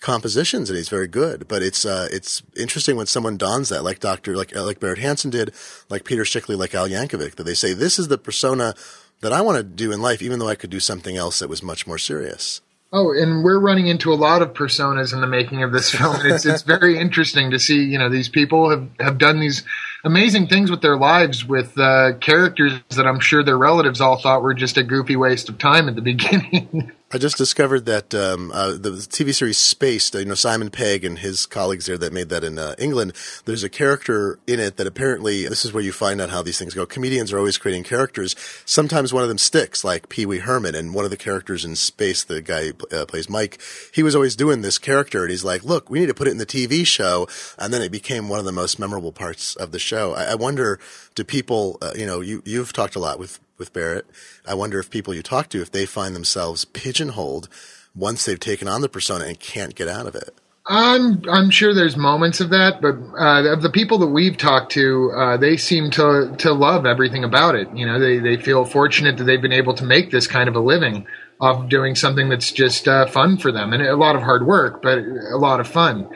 [0.00, 1.46] compositions and he's very good.
[1.46, 5.30] But it's uh, it's interesting when someone dons that, like Doctor, like like Barret Hansen
[5.30, 5.52] did,
[5.88, 8.74] like Peter Schickele, like Al Yankovic, that they say this is the persona
[9.20, 11.48] that I want to do in life, even though I could do something else that
[11.48, 12.62] was much more serious.
[12.92, 16.16] Oh, and we're running into a lot of personas in the making of this film.
[16.24, 17.84] It's it's very interesting to see.
[17.84, 19.62] You know, these people have have done these
[20.04, 24.42] amazing things with their lives with uh, characters that I'm sure their relatives all thought
[24.42, 26.92] were just a goofy waste of time at the beginning.
[27.12, 31.18] I just discovered that um, uh, the TV series Spaced, you know, Simon Pegg and
[31.18, 33.14] his colleagues there that made that in uh, England,
[33.46, 36.56] there's a character in it that apparently, this is where you find out how these
[36.56, 36.86] things go.
[36.86, 38.36] Comedians are always creating characters.
[38.64, 41.74] Sometimes one of them sticks, like Pee Wee Herman, and one of the characters in
[41.74, 43.60] Space, the guy uh, plays Mike,
[43.92, 46.30] he was always doing this character, and he's like, look, we need to put it
[46.30, 47.26] in the TV show,
[47.58, 50.14] and then it became one of the most memorable parts of the show.
[50.14, 50.78] I, I wonder,
[51.16, 54.06] do people, uh, you know, you, you've talked a lot with with Barret.
[54.44, 57.48] I wonder if people you talk to, if they find themselves pigeonholed
[57.94, 60.34] once they've taken on the persona and can't get out of it.
[60.66, 64.72] I'm I'm sure there's moments of that, but uh, of the people that we've talked
[64.72, 67.68] to, uh, they seem to to love everything about it.
[67.74, 70.54] You know, they they feel fortunate that they've been able to make this kind of
[70.54, 71.06] a living
[71.40, 74.82] off doing something that's just uh, fun for them, and a lot of hard work,
[74.82, 76.08] but a lot of fun.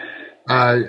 [0.49, 0.81] Uh,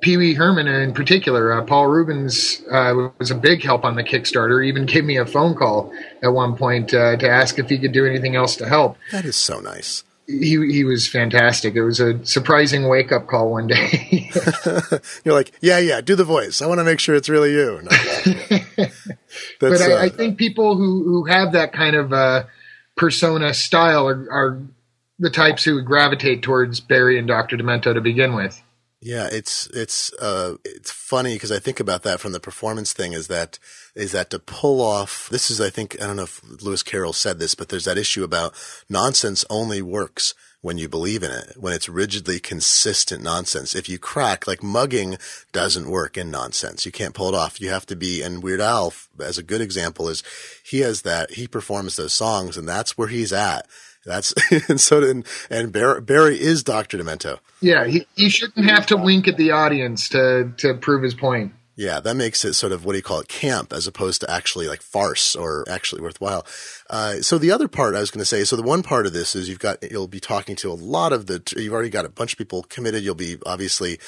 [0.00, 4.04] Pee Wee Herman in particular, uh, Paul Reubens uh, was a big help on the
[4.04, 4.62] Kickstarter.
[4.62, 5.92] He even gave me a phone call
[6.22, 8.96] at one point uh, to ask if he could do anything else to help.
[9.12, 10.04] That is so nice.
[10.26, 11.74] He he was fantastic.
[11.74, 14.30] It was a surprising wake up call one day.
[15.24, 16.62] You're like, yeah, yeah, do the voice.
[16.62, 17.80] I want to make sure it's really you.
[17.82, 17.90] No,
[19.58, 22.44] but I, I, uh, think people who who have that kind of uh,
[22.96, 24.62] persona style are, are
[25.18, 28.62] the types who gravitate towards Barry and Doctor Demento to begin with.
[29.02, 33.14] Yeah, it's it's uh it's funny because I think about that from the performance thing
[33.14, 33.58] is that
[33.94, 37.14] is that to pull off this is I think I don't know if Lewis Carroll
[37.14, 38.52] said this but there's that issue about
[38.90, 43.74] nonsense only works when you believe in it when it's rigidly consistent nonsense.
[43.74, 45.16] If you crack like mugging
[45.50, 46.84] doesn't work in nonsense.
[46.84, 47.58] You can't pull it off.
[47.58, 50.22] You have to be and Weird Al as a good example is
[50.62, 53.66] he has that he performs those songs and that's where he's at
[54.04, 54.34] that's
[54.68, 57.38] and so and, and Barry, Barry is Doctor Demento.
[57.60, 61.52] Yeah, he, he shouldn't have to wink at the audience to to prove his point.
[61.76, 64.30] Yeah, that makes it sort of what do you call it, camp, as opposed to
[64.30, 66.46] actually like farce or actually worthwhile.
[66.90, 69.14] Uh, so the other part I was going to say, so the one part of
[69.14, 72.04] this is you've got you'll be talking to a lot of the you've already got
[72.04, 73.02] a bunch of people committed.
[73.02, 73.98] You'll be obviously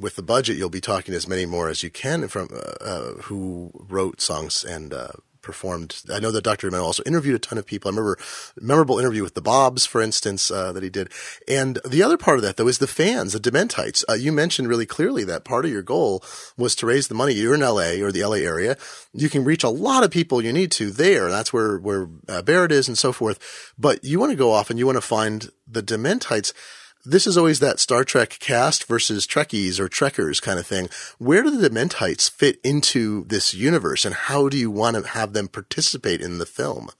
[0.00, 2.84] with the budget, you'll be talking to as many more as you can from uh,
[2.84, 5.08] uh, who wrote songs and uh,
[5.46, 6.02] performed.
[6.12, 6.68] I know that Dr.
[6.68, 7.88] Demento also interviewed a ton of people.
[7.88, 8.18] I remember
[8.60, 11.08] a memorable interview with the Bobs, for instance, uh, that he did.
[11.46, 14.02] And the other part of that, though, is the fans, the Dementites.
[14.08, 16.22] Uh, you mentioned really clearly that part of your goal
[16.58, 17.32] was to raise the money.
[17.32, 18.76] You're in LA or the LA area.
[19.14, 21.30] You can reach a lot of people you need to there.
[21.30, 23.72] That's where, where uh, Barret is and so forth.
[23.78, 26.52] But you want to go off and you want to find the Dementites
[27.06, 30.88] this is always that Star Trek cast versus Trekkies or Trekkers kind of thing.
[31.18, 35.32] Where do the Dementites fit into this universe, and how do you want to have
[35.32, 36.90] them participate in the film?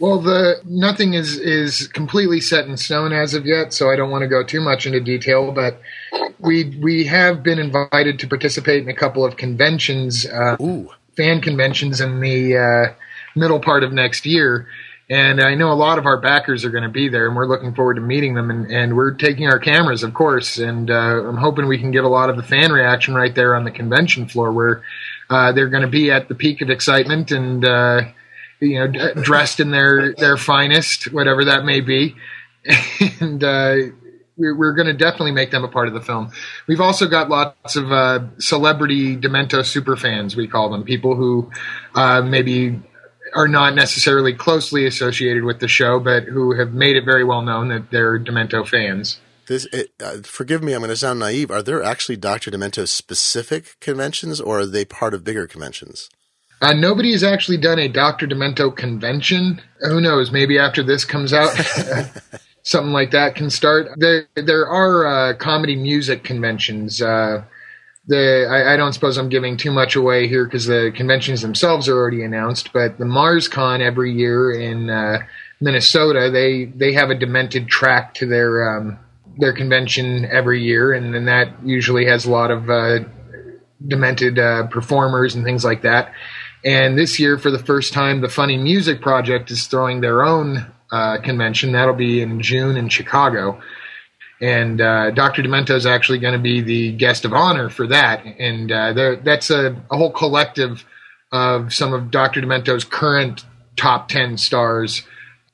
[0.00, 4.10] Well, the nothing is is completely set in stone as of yet, so I don't
[4.10, 5.50] want to go too much into detail.
[5.50, 5.80] But
[6.38, 10.56] we we have been invited to participate in a couple of conventions, uh,
[11.16, 12.94] fan conventions in the uh,
[13.34, 14.68] middle part of next year
[15.10, 17.46] and I know a lot of our backers are going to be there, and we're
[17.46, 18.50] looking forward to meeting them.
[18.50, 22.04] And, and we're taking our cameras, of course, and uh, I'm hoping we can get
[22.04, 24.82] a lot of the fan reaction right there on the convention floor, where
[25.30, 28.02] uh, they're going to be at the peak of excitement and uh,
[28.60, 32.14] you know d- dressed in their their finest, whatever that may be,
[33.20, 33.42] and.
[33.42, 33.76] Uh,
[34.40, 36.30] we're, we're going to definitely make them a part of the film.
[36.68, 41.50] We've also got lots of uh, celebrity Demento super fans, we call them, people who
[41.96, 42.80] uh, maybe
[43.38, 47.40] are not necessarily closely associated with the show, but who have made it very well
[47.40, 49.20] known that they're Demento fans.
[49.46, 51.48] This, it, uh, forgive me, I'm going to sound naive.
[51.48, 52.50] Are there actually Dr.
[52.50, 56.10] Demento specific conventions, or are they part of bigger conventions?
[56.60, 58.26] Uh, nobody has actually done a Dr.
[58.26, 59.62] Demento convention.
[59.82, 60.32] Who knows?
[60.32, 61.54] Maybe after this comes out,
[62.64, 63.86] something like that can start.
[63.98, 67.00] There, there are uh, comedy music conventions.
[68.08, 71.88] The I, I, don't suppose I'm giving too much away here because the conventions themselves
[71.88, 72.72] are already announced.
[72.72, 75.18] But the MarsCon every year in uh,
[75.60, 78.98] Minnesota, they they have a demented track to their um,
[79.36, 83.00] their convention every year, and then that usually has a lot of uh,
[83.86, 86.12] demented uh, performers and things like that.
[86.64, 90.66] And this year, for the first time, the Funny Music Project is throwing their own
[90.90, 91.72] uh, convention.
[91.72, 93.60] That'll be in June in Chicago
[94.40, 95.42] and uh, Dr.
[95.42, 98.24] Demento is actually going to be the guest of honor for that.
[98.24, 100.84] And uh, that's a, a, whole collective
[101.32, 102.40] of some of Dr.
[102.40, 103.44] Demento's current
[103.76, 105.02] top 10 stars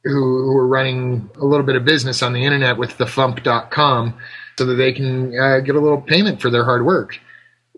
[0.04, 4.14] who, who are running a little bit of business on the internet with thefump.com
[4.58, 7.18] so that they can uh, get a little payment for their hard work.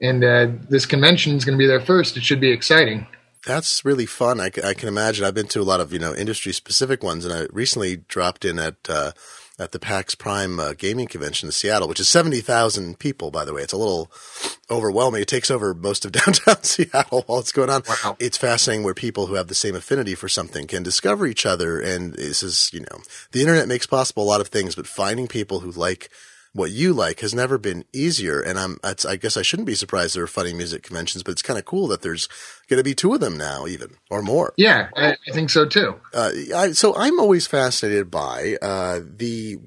[0.03, 2.17] And uh, this convention is going to be their first.
[2.17, 3.07] It should be exciting.
[3.47, 4.41] That's really fun.
[4.41, 5.25] I, I, can imagine.
[5.25, 8.45] I've been to a lot of you know industry specific ones, and I recently dropped
[8.45, 9.13] in at uh,
[9.59, 13.55] at the PAX Prime uh, gaming convention in Seattle, which is 70,000 people, by the
[13.55, 13.63] way.
[13.63, 14.11] It's a little,
[14.71, 15.23] overwhelming.
[15.23, 17.83] It takes over most of downtown Seattle while it's going on.
[17.89, 18.17] Wow.
[18.19, 21.81] It's fascinating where people who have the same affinity for something can discover each other.
[21.81, 25.29] And this is, you know, the internet makes possible a lot of things, but finding
[25.29, 26.11] people who like
[26.57, 28.41] what you like has never been easier.
[28.41, 31.43] And I'm, I guess I shouldn't be surprised there are funny music conventions, but it's
[31.43, 32.29] kind of cool that there's
[32.69, 34.55] going to be two of them now, even or more.
[34.57, 36.01] Yeah, I, I think so too.
[36.15, 39.59] Uh, I, so I'm always fascinated by uh, the.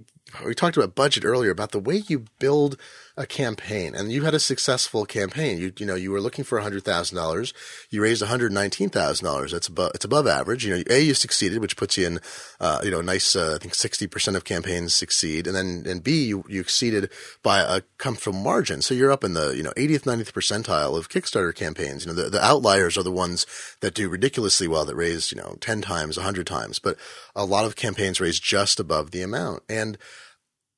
[0.46, 2.78] We talked about budget earlier about the way you build
[3.20, 5.60] a campaign and you had a successful campaign.
[5.60, 7.54] You, you know, you were looking for $100,000.
[7.90, 9.52] You raised $119,000.
[9.52, 10.66] That's above, it's above average.
[10.66, 12.20] You know, A, you succeeded, which puts you in,
[12.62, 15.48] uh, you know, nice, uh, I think 60% of campaigns succeed.
[15.48, 17.12] And then, and B, you, you exceeded
[17.44, 18.82] by a comfortable margin.
[18.82, 22.06] So you're up in the, you know, 80th, 90th percentile of Kickstarter campaigns.
[22.06, 23.46] You know, the, the outliers are the ones
[23.82, 26.98] that do ridiculously well that raise, you know, 10 times, 100 times, but
[27.36, 29.64] a lot of campaigns raise just above the amount.
[29.68, 29.98] And,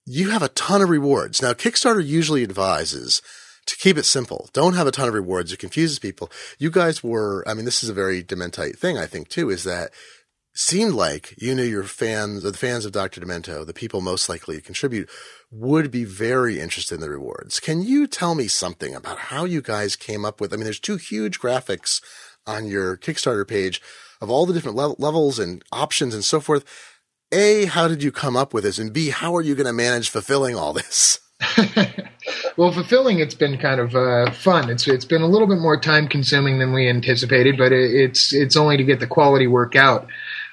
[0.05, 1.41] you have a ton of rewards.
[1.41, 3.21] Now, Kickstarter usually advises
[3.67, 4.49] to keep it simple.
[4.53, 5.53] Don't have a ton of rewards.
[5.53, 6.31] It confuses people.
[6.57, 9.63] You guys were, I mean, this is a very Dementite thing, I think, too, is
[9.63, 9.91] that
[10.53, 13.21] seemed like you knew your fans, the fans of Dr.
[13.21, 15.09] Demento, the people most likely to contribute,
[15.49, 17.59] would be very interested in the rewards.
[17.59, 20.51] Can you tell me something about how you guys came up with?
[20.51, 22.01] I mean, there's two huge graphics
[22.45, 23.81] on your Kickstarter page
[24.19, 26.65] of all the different le- levels and options and so forth.
[27.31, 28.77] A, how did you come up with this?
[28.77, 31.19] And B, how are you going to manage fulfilling all this?
[32.57, 34.69] well, fulfilling it's been kind of uh, fun.
[34.69, 38.33] It's it's been a little bit more time consuming than we anticipated, but it, it's
[38.33, 40.07] it's only to get the quality work out.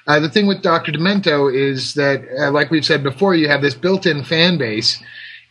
[0.07, 0.91] Uh, the thing with Dr.
[0.91, 5.01] Demento is that, uh, like we've said before, you have this built-in fan base,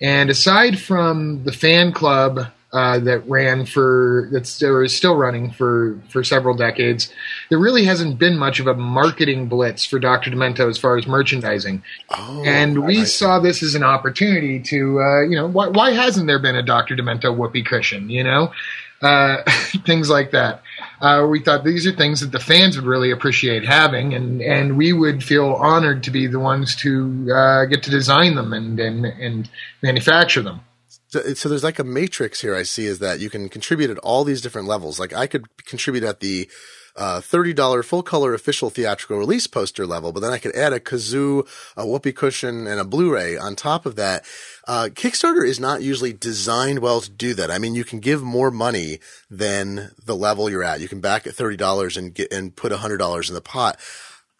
[0.00, 5.50] and aside from the fan club uh, that ran for that's still is still running
[5.50, 7.12] for for several decades.
[7.48, 10.30] There really hasn't been much of a marketing blitz for Dr.
[10.30, 15.22] Demento as far as merchandising, oh, and we saw this as an opportunity to uh,
[15.22, 16.94] you know why, why hasn't there been a Dr.
[16.94, 18.10] Demento whoopee cushion?
[18.10, 18.52] You know,
[19.00, 19.42] uh,
[19.86, 20.62] things like that.
[21.00, 24.76] Uh, we thought these are things that the fans would really appreciate having, and, and
[24.76, 28.80] we would feel honored to be the ones to uh, get to design them and,
[28.80, 29.48] and, and
[29.82, 30.60] manufacture them.
[31.08, 33.98] So, so there's like a matrix here I see is that you can contribute at
[33.98, 35.00] all these different levels.
[35.00, 36.48] Like I could contribute at the
[36.96, 40.80] uh, $30 full color official theatrical release poster level, but then I could add a
[40.80, 44.24] kazoo, a whoopee cushion, and a Blu-ray on top of that.
[44.66, 47.52] Uh, Kickstarter is not usually designed well to do that.
[47.52, 48.98] I mean, you can give more money
[49.30, 50.80] than the level you're at.
[50.80, 53.78] You can back at $30 and get, and put $100 in the pot.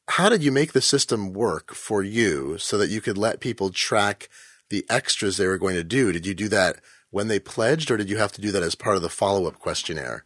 [0.08, 3.70] How did you make the system work for you so that you could let people
[3.70, 4.28] track
[4.70, 6.12] the extras they were going to do.
[6.12, 6.76] Did you do that
[7.10, 9.46] when they pledged, or did you have to do that as part of the follow
[9.46, 10.24] up questionnaire?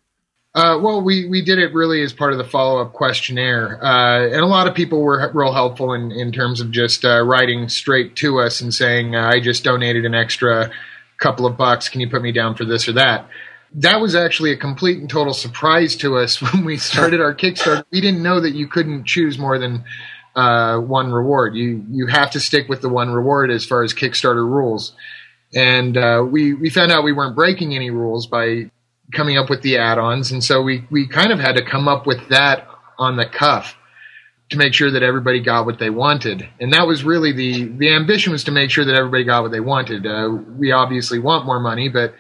[0.55, 3.83] Uh, well, we, we did it really as part of the follow up questionnaire.
[3.83, 7.23] Uh, and a lot of people were real helpful in, in terms of just uh,
[7.23, 10.71] writing straight to us and saying, uh, I just donated an extra
[11.19, 11.89] couple of bucks.
[11.89, 13.29] Can you put me down for this or that?
[13.75, 17.85] That was actually a complete and total surprise to us when we started our Kickstarter.
[17.91, 19.85] We didn't know that you couldn't choose more than
[20.35, 21.55] uh, one reward.
[21.55, 24.93] You you have to stick with the one reward as far as Kickstarter rules.
[25.55, 28.71] And uh, we we found out we weren't breaking any rules by
[29.15, 32.07] coming up with the add-ons, and so we we kind of had to come up
[32.07, 32.67] with that
[32.99, 33.77] on the cuff
[34.51, 36.49] to make sure that everybody got what they wanted.
[36.61, 39.53] And that was really the the ambition was to make sure that everybody got what
[39.53, 40.07] they wanted.
[40.07, 42.15] Uh, we obviously want more money, but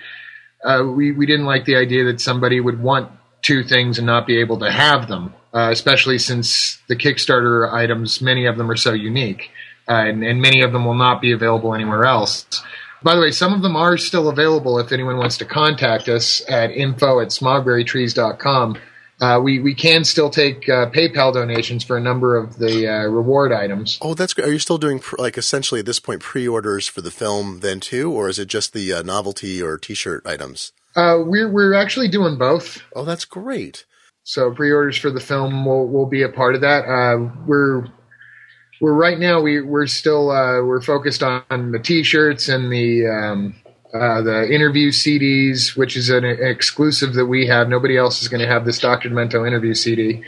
[0.62, 4.26] uh, we we didn't like the idea that somebody would want two things and not
[4.26, 8.76] be able to have them uh, especially since the Kickstarter items, many of them are
[8.76, 9.50] so unique,
[9.88, 12.46] uh, and, and, many of them will not be available anywhere else.
[13.02, 16.42] By the way, some of them are still available if anyone wants to contact us
[16.48, 18.78] at info at smogberrytrees.com.
[19.20, 23.04] Uh, we, we can still take uh, PayPal donations for a number of the uh,
[23.04, 23.98] reward items.
[24.00, 24.48] Oh, that's great.
[24.48, 27.78] Are you still doing, like, essentially at this point, pre orders for the film then
[27.78, 30.72] too, or is it just the uh, novelty or t shirt items?
[30.96, 32.82] Uh, we're, we're actually doing both.
[32.96, 33.84] Oh, that's great.
[34.24, 36.84] So pre-orders for the film will will be a part of that.
[36.84, 37.86] Uh, we're
[38.80, 43.54] we're right now we we're still uh, we're focused on the t-shirts and the um,
[43.94, 47.68] uh, the interview CDs, which is an exclusive that we have.
[47.68, 49.10] Nobody else is going to have this Dr.
[49.10, 50.22] Demento interview CD.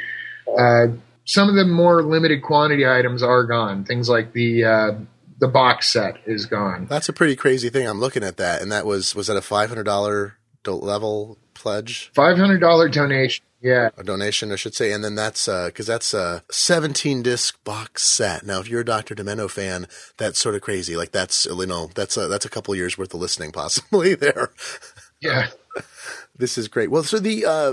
[0.47, 0.89] Uh,
[1.25, 3.85] some of the more limited quantity items are gone.
[3.85, 4.93] Things like the uh,
[5.39, 6.87] the box set is gone.
[6.87, 7.87] That's a pretty crazy thing.
[7.87, 12.11] I'm looking at that, and that was was that a five hundred dollar level pledge?
[12.15, 13.45] Five hundred dollar donation.
[13.65, 17.65] Yeah, a donation, I should say, and then that's because uh, that's a 17 disc
[17.65, 18.45] box set.
[18.45, 19.87] Now, if you're a Doctor Demento fan,
[20.19, 20.97] that's sort of crazy.
[20.97, 24.51] Like that's you know that's a, that's a couple years worth of listening possibly there.
[25.19, 25.49] Yeah,
[26.37, 26.91] this is great.
[26.91, 27.73] Well, so the uh,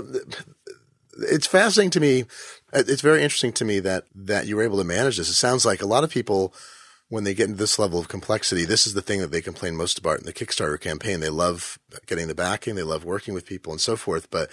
[1.18, 2.24] it's fascinating to me.
[2.72, 5.28] It's very interesting to me that that you were able to manage this.
[5.28, 6.54] It sounds like a lot of people
[7.12, 9.76] when they get into this level of complexity, this is the thing that they complain
[9.76, 11.20] most about in the Kickstarter campaign.
[11.20, 14.30] They love getting the backing, they love working with people and so forth.
[14.30, 14.48] But,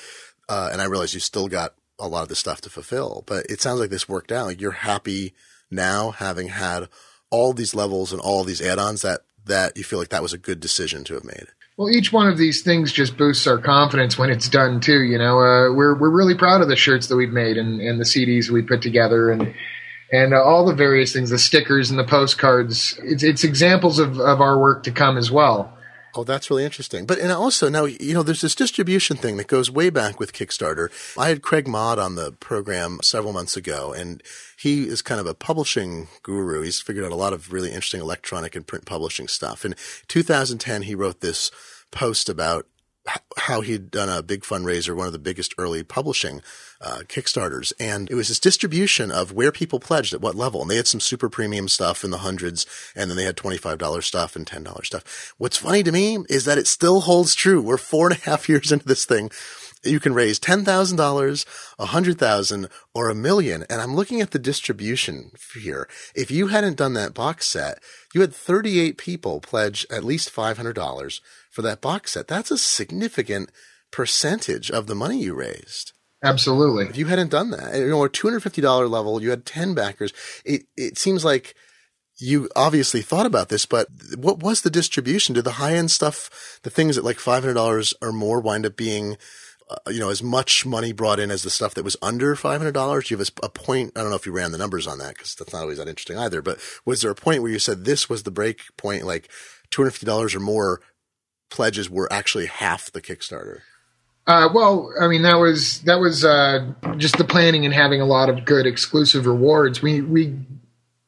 [0.50, 3.46] uh, and I realize you still got a lot of the stuff to fulfill, but
[3.48, 4.48] it sounds like this worked out.
[4.48, 5.34] Like you're happy
[5.70, 6.90] now having had
[7.30, 10.38] all these levels and all these add-ons that, that you feel like that was a
[10.38, 11.48] good decision to have made.
[11.78, 15.02] Well, each one of these things just boosts our confidence when it's done too.
[15.02, 17.98] You know, uh, we're we're really proud of the shirts that we've made and, and
[17.98, 19.54] the CDs we put together and
[20.12, 23.00] and uh, all the various things, the stickers and the postcards.
[23.02, 25.74] It's it's examples of, of our work to come as well.
[26.20, 27.06] Oh, that's really interesting.
[27.06, 30.34] But and also now you know there's this distribution thing that goes way back with
[30.34, 30.90] Kickstarter.
[31.18, 34.22] I had Craig Mod on the program several months ago, and
[34.58, 36.62] he is kind of a publishing guru.
[36.62, 39.64] He's figured out a lot of really interesting electronic and print publishing stuff.
[39.64, 39.76] In
[40.10, 41.52] 2010, he wrote this
[41.90, 42.68] post about
[43.38, 46.42] how he'd done a big fundraiser, one of the biggest early publishing
[46.82, 50.62] uh, Kickstarters, and it was this distribution of where people pledged at what level.
[50.62, 53.78] And they had some super premium stuff in the hundreds, and then they had twenty-five
[53.78, 55.34] dollar stuff and ten dollar stuff.
[55.38, 57.62] What's funny to me is that it still holds true.
[57.62, 59.32] We're four and a half years into this thing,
[59.84, 61.46] you can raise $10,000,
[61.80, 63.66] a hundred thousand, or a million.
[63.70, 65.88] And I'm looking at the distribution here.
[66.14, 67.82] If you hadn't done that box set,
[68.14, 71.22] you had 38 people pledge at least $500
[71.60, 72.30] for that box set.
[72.30, 73.52] That's a significant
[73.92, 75.92] percentage of the money you raised.
[76.24, 76.86] Absolutely.
[76.86, 80.14] If you hadn't done that, you know, a $250 level, you had 10 backers.
[80.46, 81.56] It, it seems like
[82.18, 85.36] you obviously thought about this, but what was the distribution?
[85.36, 89.18] Did the high end stuff, the things at like $500 or more wind up being
[89.70, 93.10] uh, you know, as much money brought in as the stuff that was under $500?
[93.10, 93.92] You have a, a point.
[93.98, 95.90] I don't know if you ran the numbers on that because that's not always that
[95.90, 99.04] interesting either, but was there a point where you said this was the break point,
[99.04, 99.30] like
[99.72, 100.82] $250 or more
[101.50, 103.62] pledges were actually half the Kickstarter?
[104.28, 108.06] Uh, well, I mean that was that was uh, just the planning and having a
[108.06, 109.82] lot of good exclusive rewards.
[109.82, 110.36] We we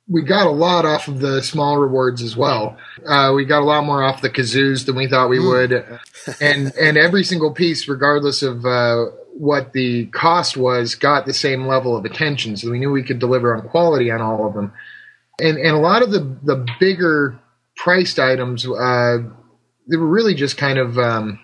[0.10, 2.78] we got a lot off of the small rewards as well.
[3.06, 5.50] Uh, we got a lot more off the kazoos than we thought we mm.
[5.50, 6.00] would,
[6.42, 11.68] and and every single piece, regardless of uh, what the cost was, got the same
[11.68, 12.58] level of attention.
[12.58, 14.74] So we knew we could deliver on quality on all of them,
[15.40, 17.40] and and a lot of the the bigger
[17.76, 19.20] priced items, uh,
[19.92, 20.98] they were really just kind of.
[20.98, 21.40] Um,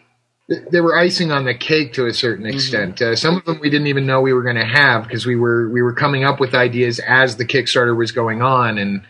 [0.71, 2.55] they were icing on the cake to a certain mm-hmm.
[2.55, 2.95] extent.
[2.95, 3.13] Mm-hmm.
[3.13, 5.35] Uh, some of them we didn't even know we were going to have because we
[5.35, 8.77] were we were coming up with ideas as the Kickstarter was going on.
[8.77, 9.01] And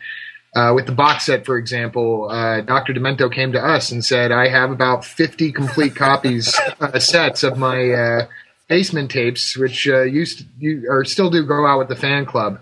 [0.56, 2.94] uh, with the box set, for example, uh, Dr.
[2.94, 7.58] Demento came to us and said, "I have about fifty complete copies uh, sets of
[7.58, 8.28] my uh,
[8.68, 12.26] basement tapes, which uh, used to, you, or still do go out with the fan
[12.26, 12.60] club.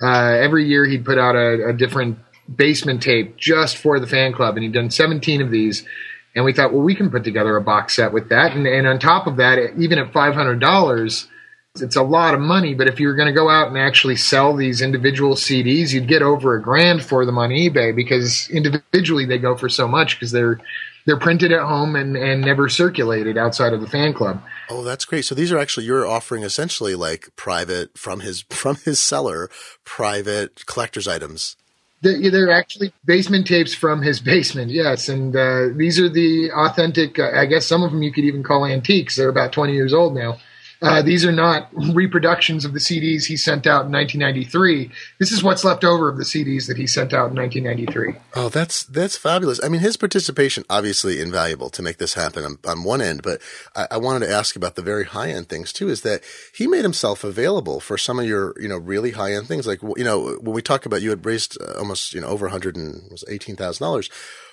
[0.00, 2.18] every year he'd put out a, a different
[2.54, 5.84] basement tape just for the fan club, and he'd done seventeen of these."
[6.34, 8.52] And we thought, well, we can put together a box set with that.
[8.52, 11.26] And, and on top of that, even at $500,
[11.80, 12.74] it's a lot of money.
[12.74, 16.08] But if you were going to go out and actually sell these individual CDs, you'd
[16.08, 20.16] get over a grand for them on eBay because individually they go for so much
[20.16, 20.60] because they're
[21.04, 24.40] they're printed at home and, and never circulated outside of the fan club.
[24.70, 25.24] Oh, that's great.
[25.24, 29.50] So these are actually you're offering essentially like private from his from his seller,
[29.84, 31.56] private collector's items.
[32.02, 35.08] They're actually basement tapes from his basement, yes.
[35.08, 38.42] And uh, these are the authentic, uh, I guess some of them you could even
[38.42, 39.16] call antiques.
[39.16, 40.38] They're about 20 years old now.
[40.82, 44.90] Uh, these are not reproductions of the CDs he sent out in 1993.
[45.20, 48.14] This is what's left over of the CDs that he sent out in 1993.
[48.34, 49.62] Oh, that's that's fabulous.
[49.62, 53.40] I mean, his participation obviously invaluable to make this happen on, on one end, but
[53.76, 55.88] I, I, wanted to ask about the very high end things too.
[55.88, 56.22] Is that
[56.52, 59.68] he made himself available for some of your you know really high end things?
[59.68, 62.46] Like you know when we talk about you had raised uh, almost you know over
[62.46, 64.10] 118 thousand dollars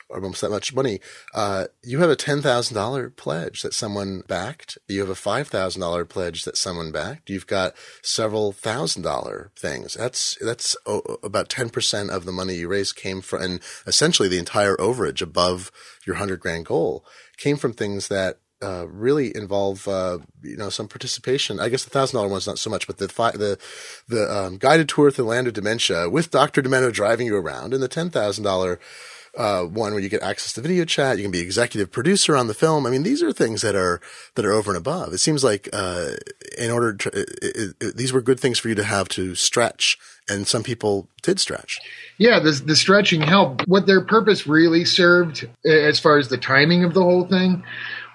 [0.09, 0.99] almost that much money,
[1.33, 4.77] uh, you have a $10,000 pledge that someone backed.
[4.87, 7.29] You have a $5,000 pledge that someone backed.
[7.29, 9.93] You've got several thousand dollar things.
[9.93, 14.75] That's, that's about 10% of the money you raised came from, and essentially the entire
[14.77, 15.71] overage above
[16.05, 17.05] your hundred grand goal
[17.37, 21.59] came from things that uh, really involve uh, you know some participation.
[21.59, 23.57] I guess the thousand dollar one's not so much, but the fi- the
[24.07, 27.73] the um, guided tour through the land of dementia with Doctor Demento driving you around,
[27.73, 28.79] and the ten thousand dollar
[29.39, 31.17] uh, one where you get access to video chat.
[31.17, 32.85] You can be executive producer on the film.
[32.85, 34.01] I mean, these are things that are
[34.35, 35.13] that are over and above.
[35.13, 36.11] It seems like uh,
[36.57, 39.97] in order to, it, it, these were good things for you to have to stretch,
[40.27, 41.79] and some people did stretch.
[42.17, 43.65] Yeah, the the stretching helped.
[43.65, 47.63] What their purpose really served, as far as the timing of the whole thing,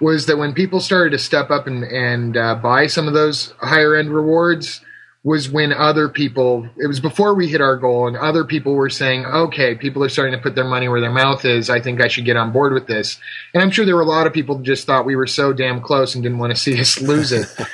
[0.03, 3.55] was that when people started to step up and and uh, buy some of those
[3.61, 4.83] higher end rewards
[5.25, 8.91] was when other people it was before we hit our goal and other people were
[8.91, 11.71] saying okay people are starting to put their money where their mouth is.
[11.71, 13.19] I think i should get on board with this.
[13.55, 15.55] And i'm sure there were a lot of people that just thought we were so
[15.55, 17.53] damn close and didn't want to see us lose it.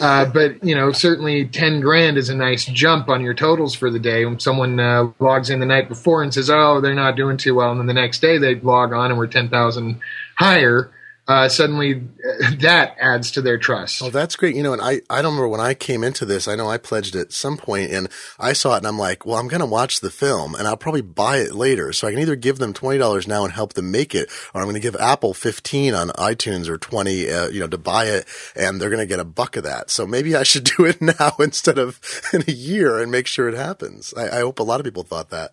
[0.00, 3.90] Uh, but you know certainly 10 grand is a nice jump on your totals for
[3.90, 4.24] the day.
[4.24, 7.54] When someone uh, logs in the night before and says oh they're not doing too
[7.54, 7.70] well.
[7.70, 10.00] And then the next day they log on and we're 10000
[10.36, 10.92] higher
[11.28, 14.02] uh, suddenly uh, that adds to their trust.
[14.02, 14.56] Oh, that's great.
[14.56, 16.78] You know, and I, I don't remember when I came into this, I know I
[16.78, 18.08] pledged at some point and
[18.38, 20.78] I saw it and I'm like, well, I'm going to watch the film and I'll
[20.78, 21.92] probably buy it later.
[21.92, 24.66] So I can either give them $20 now and help them make it, or I'm
[24.66, 28.26] going to give Apple 15 on iTunes or 20, uh, you know, to buy it
[28.56, 29.90] and they're going to get a buck of that.
[29.90, 32.00] So maybe I should do it now instead of
[32.32, 34.14] in a year and make sure it happens.
[34.16, 35.52] I, I hope a lot of people thought that.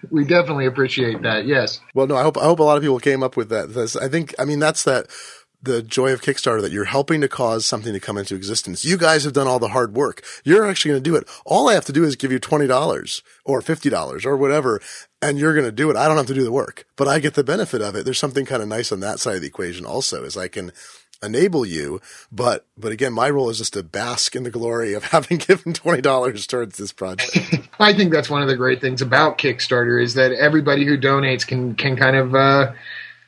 [0.10, 1.44] we definitely appreciate that.
[1.44, 1.80] Yes.
[1.92, 3.74] Well, no, I hope, I hope a lot of people came up with that.
[4.00, 5.06] I think, I mean, that's that
[5.64, 8.84] the joy of Kickstarter that you're helping to cause something to come into existence.
[8.84, 10.22] You guys have done all the hard work.
[10.44, 11.28] You're actually going to do it.
[11.46, 14.80] All I have to do is give you $20 or $50 or whatever,
[15.22, 15.96] and you're going to do it.
[15.96, 18.04] I don't have to do the work, but I get the benefit of it.
[18.04, 20.70] There's something kind of nice on that side of the equation also is I can
[21.22, 22.00] enable you.
[22.30, 25.72] But, but again, my role is just to bask in the glory of having given
[25.72, 27.38] $20 towards this project.
[27.80, 31.46] I think that's one of the great things about Kickstarter is that everybody who donates
[31.46, 32.72] can, can kind of, uh,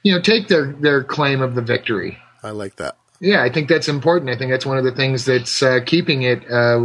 [0.07, 2.17] you know, take their, their claim of the victory.
[2.41, 2.97] I like that.
[3.19, 4.31] Yeah, I think that's important.
[4.31, 6.79] I think that's one of the things that's uh, keeping it uh,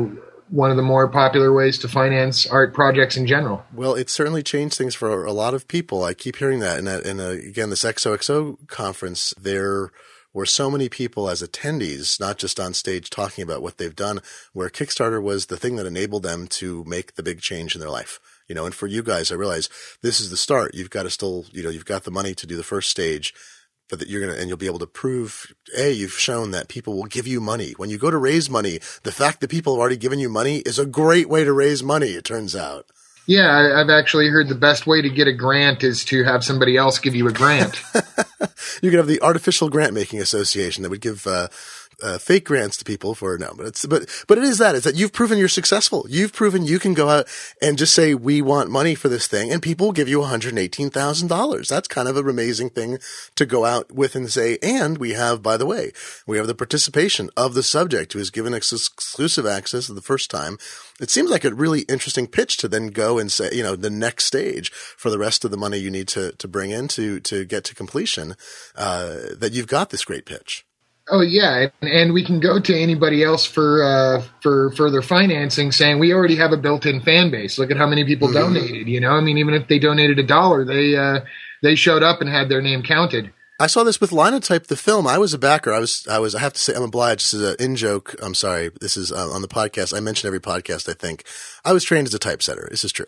[0.50, 3.64] one of the more popular ways to finance art projects in general.
[3.72, 6.04] Well, it certainly changed things for a lot of people.
[6.04, 6.80] I keep hearing that.
[6.80, 9.92] And, and uh, again, this XOXO conference, there
[10.34, 14.22] were so many people as attendees, not just on stage talking about what they've done,
[14.52, 17.92] where Kickstarter was the thing that enabled them to make the big change in their
[17.92, 18.20] life.
[18.52, 19.70] You know, and for you guys, I realize
[20.02, 20.76] this is the start.
[20.76, 23.34] You've got to still, you know, you've got the money to do the first stage
[23.90, 26.70] but that you're going to, and you'll be able to prove, A, you've shown that
[26.70, 27.74] people will give you money.
[27.78, 30.58] When you go to raise money, the fact that people have already given you money
[30.60, 32.86] is a great way to raise money, it turns out.
[33.28, 36.76] Yeah, I've actually heard the best way to get a grant is to have somebody
[36.76, 37.82] else give you a grant.
[38.82, 41.50] you could have the Artificial Grant Making Association that would give uh,
[42.04, 44.84] uh, fake grants to people for no, but it's but but it is that is
[44.84, 46.06] that you've proven you're successful.
[46.10, 47.28] You've proven you can go out
[47.62, 50.30] and just say we want money for this thing, and people will give you one
[50.30, 51.70] hundred eighteen thousand dollars.
[51.70, 53.00] That's kind of an amazing thing
[53.36, 54.58] to go out with and say.
[54.62, 55.92] And we have, by the way,
[56.26, 60.32] we have the participation of the subject who is given ex- exclusive access the first
[60.32, 60.58] time.
[61.00, 63.90] It seems like a really interesting pitch to then go and say, you know, the
[63.90, 67.20] next stage for the rest of the money you need to to bring in to
[67.22, 68.36] to get to completion.
[68.76, 70.66] Uh, that you've got this great pitch.
[71.14, 75.74] Oh yeah, and, and, we can go to anybody else for uh, for further financing,
[75.74, 77.60] saying we already have a built-in fan base.
[77.60, 78.54] Look at how many people mm-hmm.
[78.54, 78.88] donated.
[78.88, 81.20] You know, I mean, even if they donated a dollar, they uh,
[81.62, 83.34] they showed up and had their name counted.
[83.60, 85.06] I saw this with Linotype, the film.
[85.06, 85.72] I was a backer.
[85.72, 87.20] I was, I was, I have to say, I'm obliged.
[87.20, 88.16] This is an in joke.
[88.20, 88.72] I'm sorry.
[88.82, 89.96] This is uh, on the podcast.
[89.96, 91.26] I mention every podcast, I think.
[91.64, 92.70] I was trained as a typesetter.
[92.72, 93.06] This is true.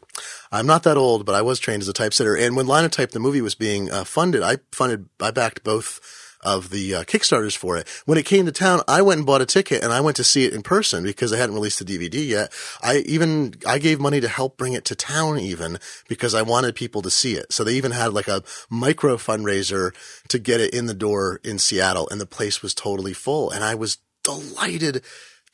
[0.52, 2.36] I'm not that old, but I was trained as a typesetter.
[2.36, 6.70] And when Linotype, the movie was being uh, funded, I funded, I backed both of
[6.70, 7.88] the uh, Kickstarters for it.
[8.06, 10.24] When it came to town, I went and bought a ticket and I went to
[10.24, 12.52] see it in person because they hadn't released the DVD yet.
[12.82, 16.76] I even, I gave money to help bring it to town even because I wanted
[16.76, 17.52] people to see it.
[17.52, 19.94] So they even had like a micro fundraiser
[20.30, 23.50] to get it in the door in Seattle and the place was totally full.
[23.50, 25.04] And I was delighted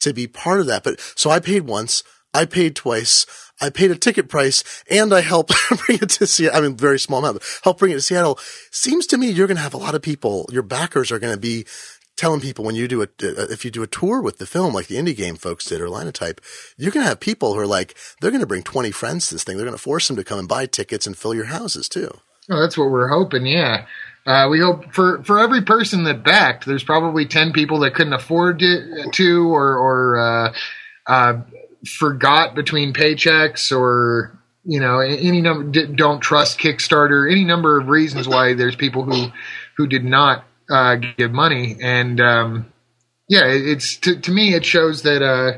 [0.01, 0.83] to be part of that.
[0.83, 2.03] But so I paid once.
[2.33, 3.25] I paid twice.
[3.61, 5.53] I paid a ticket price and I helped
[5.85, 6.57] bring it to Seattle.
[6.57, 8.39] I mean, very small amount, but help bring it to Seattle.
[8.71, 11.33] Seems to me you're going to have a lot of people, your backers are going
[11.33, 11.65] to be
[12.19, 14.87] telling people when you do a, if you do a tour with the film, like
[14.87, 16.41] the indie game folks did or Linotype,
[16.77, 19.35] you're going to have people who are like, they're going to bring 20 friends to
[19.35, 19.55] this thing.
[19.55, 22.11] They're going to force them to come and buy tickets and fill your houses too.
[22.49, 23.45] Oh, that's what we're hoping.
[23.45, 23.85] Yeah.
[24.25, 28.13] Uh, we hope for, for every person that backed, there's probably 10 people that couldn't
[28.13, 30.53] afford to, to or, or, uh,
[31.07, 31.41] uh,
[31.85, 38.27] forgot between paychecks or you know any number don't trust Kickstarter, any number of reasons
[38.27, 39.31] why there's people who
[39.77, 42.71] who did not uh, give money, and um,
[43.27, 45.57] yeah, it's to, to me it shows that uh,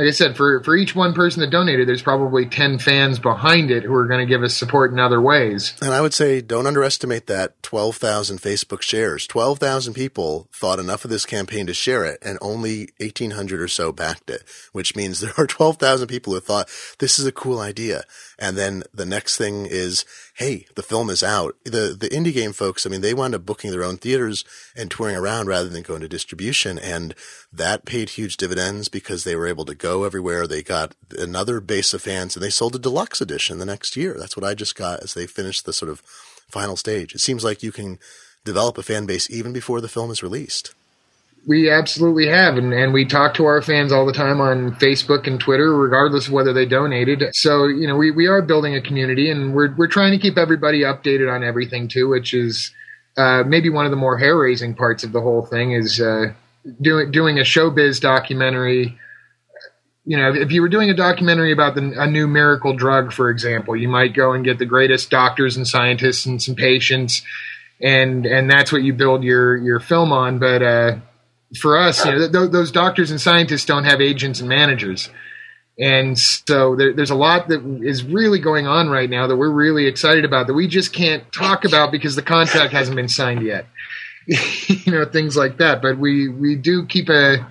[0.00, 3.70] like I said, for for each one person that donated, there's probably ten fans behind
[3.70, 5.74] it who are going to give us support in other ways.
[5.82, 9.26] And I would say, don't underestimate that twelve thousand Facebook shares.
[9.26, 13.60] Twelve thousand people thought enough of this campaign to share it, and only eighteen hundred
[13.60, 14.42] or so backed it.
[14.72, 18.04] Which means there are twelve thousand people who thought this is a cool idea.
[18.40, 21.56] And then the next thing is, hey, the film is out.
[21.64, 24.90] The the indie game folks, I mean, they wound up booking their own theaters and
[24.90, 27.14] touring around rather than going to distribution, and
[27.52, 30.46] that paid huge dividends because they were able to go everywhere.
[30.46, 34.16] They got another base of fans, and they sold a deluxe edition the next year.
[34.18, 36.00] That's what I just got as they finished the sort of
[36.48, 37.14] final stage.
[37.14, 37.98] It seems like you can
[38.44, 40.74] develop a fan base even before the film is released.
[41.46, 45.26] We absolutely have, and, and we talk to our fans all the time on Facebook
[45.26, 47.24] and Twitter, regardless of whether they donated.
[47.32, 50.36] So, you know, we, we are building a community, and we're we're trying to keep
[50.36, 52.72] everybody updated on everything too, which is
[53.16, 56.32] uh, maybe one of the more hair raising parts of the whole thing is uh,
[56.80, 58.98] doing doing a showbiz documentary.
[60.04, 63.30] You know, if you were doing a documentary about the, a new miracle drug, for
[63.30, 67.22] example, you might go and get the greatest doctors and scientists and some patients,
[67.80, 70.38] and and that's what you build your your film on.
[70.38, 70.96] But uh,
[71.58, 75.10] for us, you know, th- those doctors and scientists don't have agents and managers.
[75.78, 79.50] And so there, there's a lot that is really going on right now that we're
[79.50, 83.42] really excited about that we just can't talk about because the contract hasn't been signed
[83.42, 83.66] yet.
[84.26, 85.80] you know, things like that.
[85.80, 87.46] But we, we do keep a,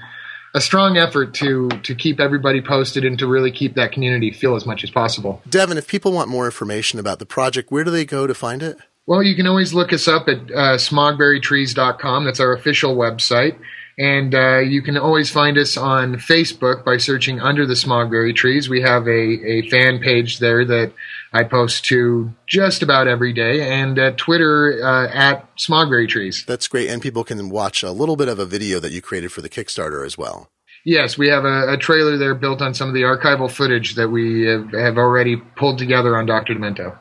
[0.54, 4.56] a strong effort to to keep everybody posted and to really keep that community feel
[4.56, 5.42] as much as possible.
[5.50, 8.64] Devin, if people want more information about the project, where do they go to find
[8.64, 8.78] it?
[9.06, 12.26] Well, you can always look us up at uh, smogberrytrees.com.
[12.26, 13.58] That's our official website.
[14.00, 18.70] And uh, you can always find us on Facebook by searching Under the Smogberry Trees.
[18.70, 20.94] We have a, a fan page there that
[21.34, 26.46] I post to just about every day, and at Twitter uh, at Smogberry Trees.
[26.48, 26.90] That's great.
[26.90, 29.50] And people can watch a little bit of a video that you created for the
[29.50, 30.50] Kickstarter as well.
[30.86, 34.08] Yes, we have a, a trailer there built on some of the archival footage that
[34.08, 36.56] we have, have already pulled together on Dr.
[36.56, 36.98] Demento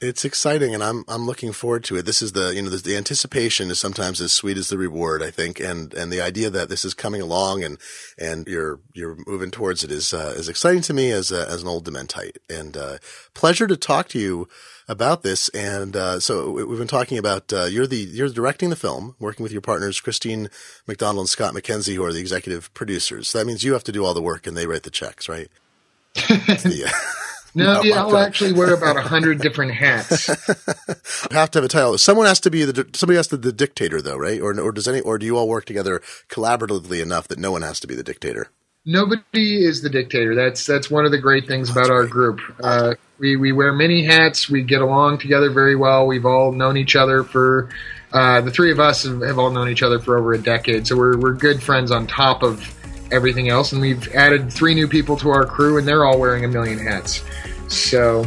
[0.00, 2.06] it's exciting and I'm I'm looking forward to it.
[2.06, 5.22] This is the you know the, the, anticipation is sometimes as sweet as the reward,
[5.22, 7.78] I think, and and the idea that this is coming along and
[8.18, 11.62] and you're you're moving towards it is uh, is exciting to me as a, as
[11.62, 12.38] an old dementite.
[12.48, 12.98] And uh,
[13.34, 14.48] pleasure to talk to you
[14.86, 15.48] about this.
[15.50, 19.42] And uh, so we've been talking about uh, you're the you're directing the film, working
[19.42, 20.48] with your partners Christine
[20.86, 23.28] McDonald and Scott McKenzie, who are the executive producers.
[23.28, 25.28] So that means you have to do all the work and they write the checks,
[25.28, 25.48] right?
[26.14, 26.92] the,
[27.64, 30.28] no, yeah, I'll actually wear about a hundred different hats.
[30.28, 30.34] you
[31.32, 31.98] have to have a title.
[31.98, 34.40] Someone has to be the somebody has to be the dictator, though, right?
[34.40, 37.62] Or or does any or do you all work together collaboratively enough that no one
[37.62, 38.50] has to be the dictator?
[38.84, 40.34] Nobody is the dictator.
[40.34, 42.40] That's that's one of the great things about our group.
[42.62, 44.48] Uh, we we wear many hats.
[44.48, 46.06] We get along together very well.
[46.06, 47.70] We've all known each other for.
[48.10, 50.86] Uh, the three of us have, have all known each other for over a decade,
[50.86, 52.74] so we're we're good friends on top of
[53.10, 53.72] everything else.
[53.72, 56.78] And we've added three new people to our crew, and they're all wearing a million
[56.78, 57.24] hats.
[57.68, 58.26] So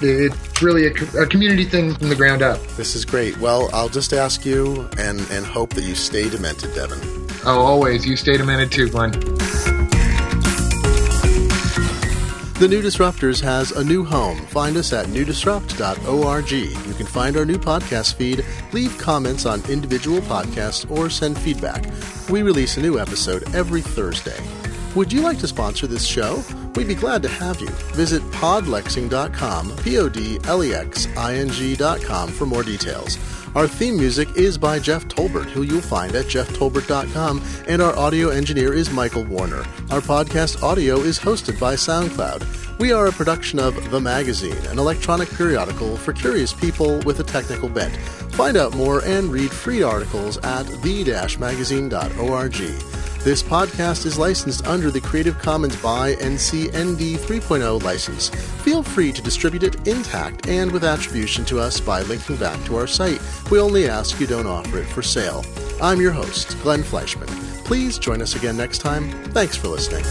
[0.00, 2.60] it's really a, a, community thing from the ground up.
[2.76, 3.38] This is great.
[3.38, 6.98] Well, I'll just ask you and, and hope that you stay demented, Devin.
[7.46, 8.06] Oh, always.
[8.06, 9.12] You stay demented too, Glenn.
[12.60, 14.38] The New Disruptors has a new home.
[14.46, 16.50] Find us at newdisrupt.org.
[16.52, 21.84] You can find our new podcast feed, leave comments on individual podcasts, or send feedback.
[22.30, 24.38] We release a new episode every Thursday.
[24.94, 26.44] Would you like to sponsor this show?
[26.76, 27.68] We'd be glad to have you.
[27.96, 33.16] Visit podlexing.com, P O D L E X I N G.com for more details.
[33.54, 38.30] Our theme music is by Jeff Tolbert, who you'll find at jefftolbert.com, and our audio
[38.30, 39.64] engineer is Michael Warner.
[39.90, 42.78] Our podcast audio is hosted by SoundCloud.
[42.80, 47.24] We are a production of The Magazine, an electronic periodical for curious people with a
[47.24, 47.94] technical bent.
[48.34, 53.03] Find out more and read free articles at the-magazine.org.
[53.24, 58.28] This podcast is licensed under the Creative Commons by NC ND 3.0 license.
[58.28, 62.76] Feel free to distribute it intact and with attribution to us by linking back to
[62.76, 63.22] our site.
[63.50, 65.42] We only ask you don't offer it for sale.
[65.80, 67.28] I'm your host, Glenn Fleishman.
[67.64, 69.10] Please join us again next time.
[69.32, 70.04] Thanks for listening.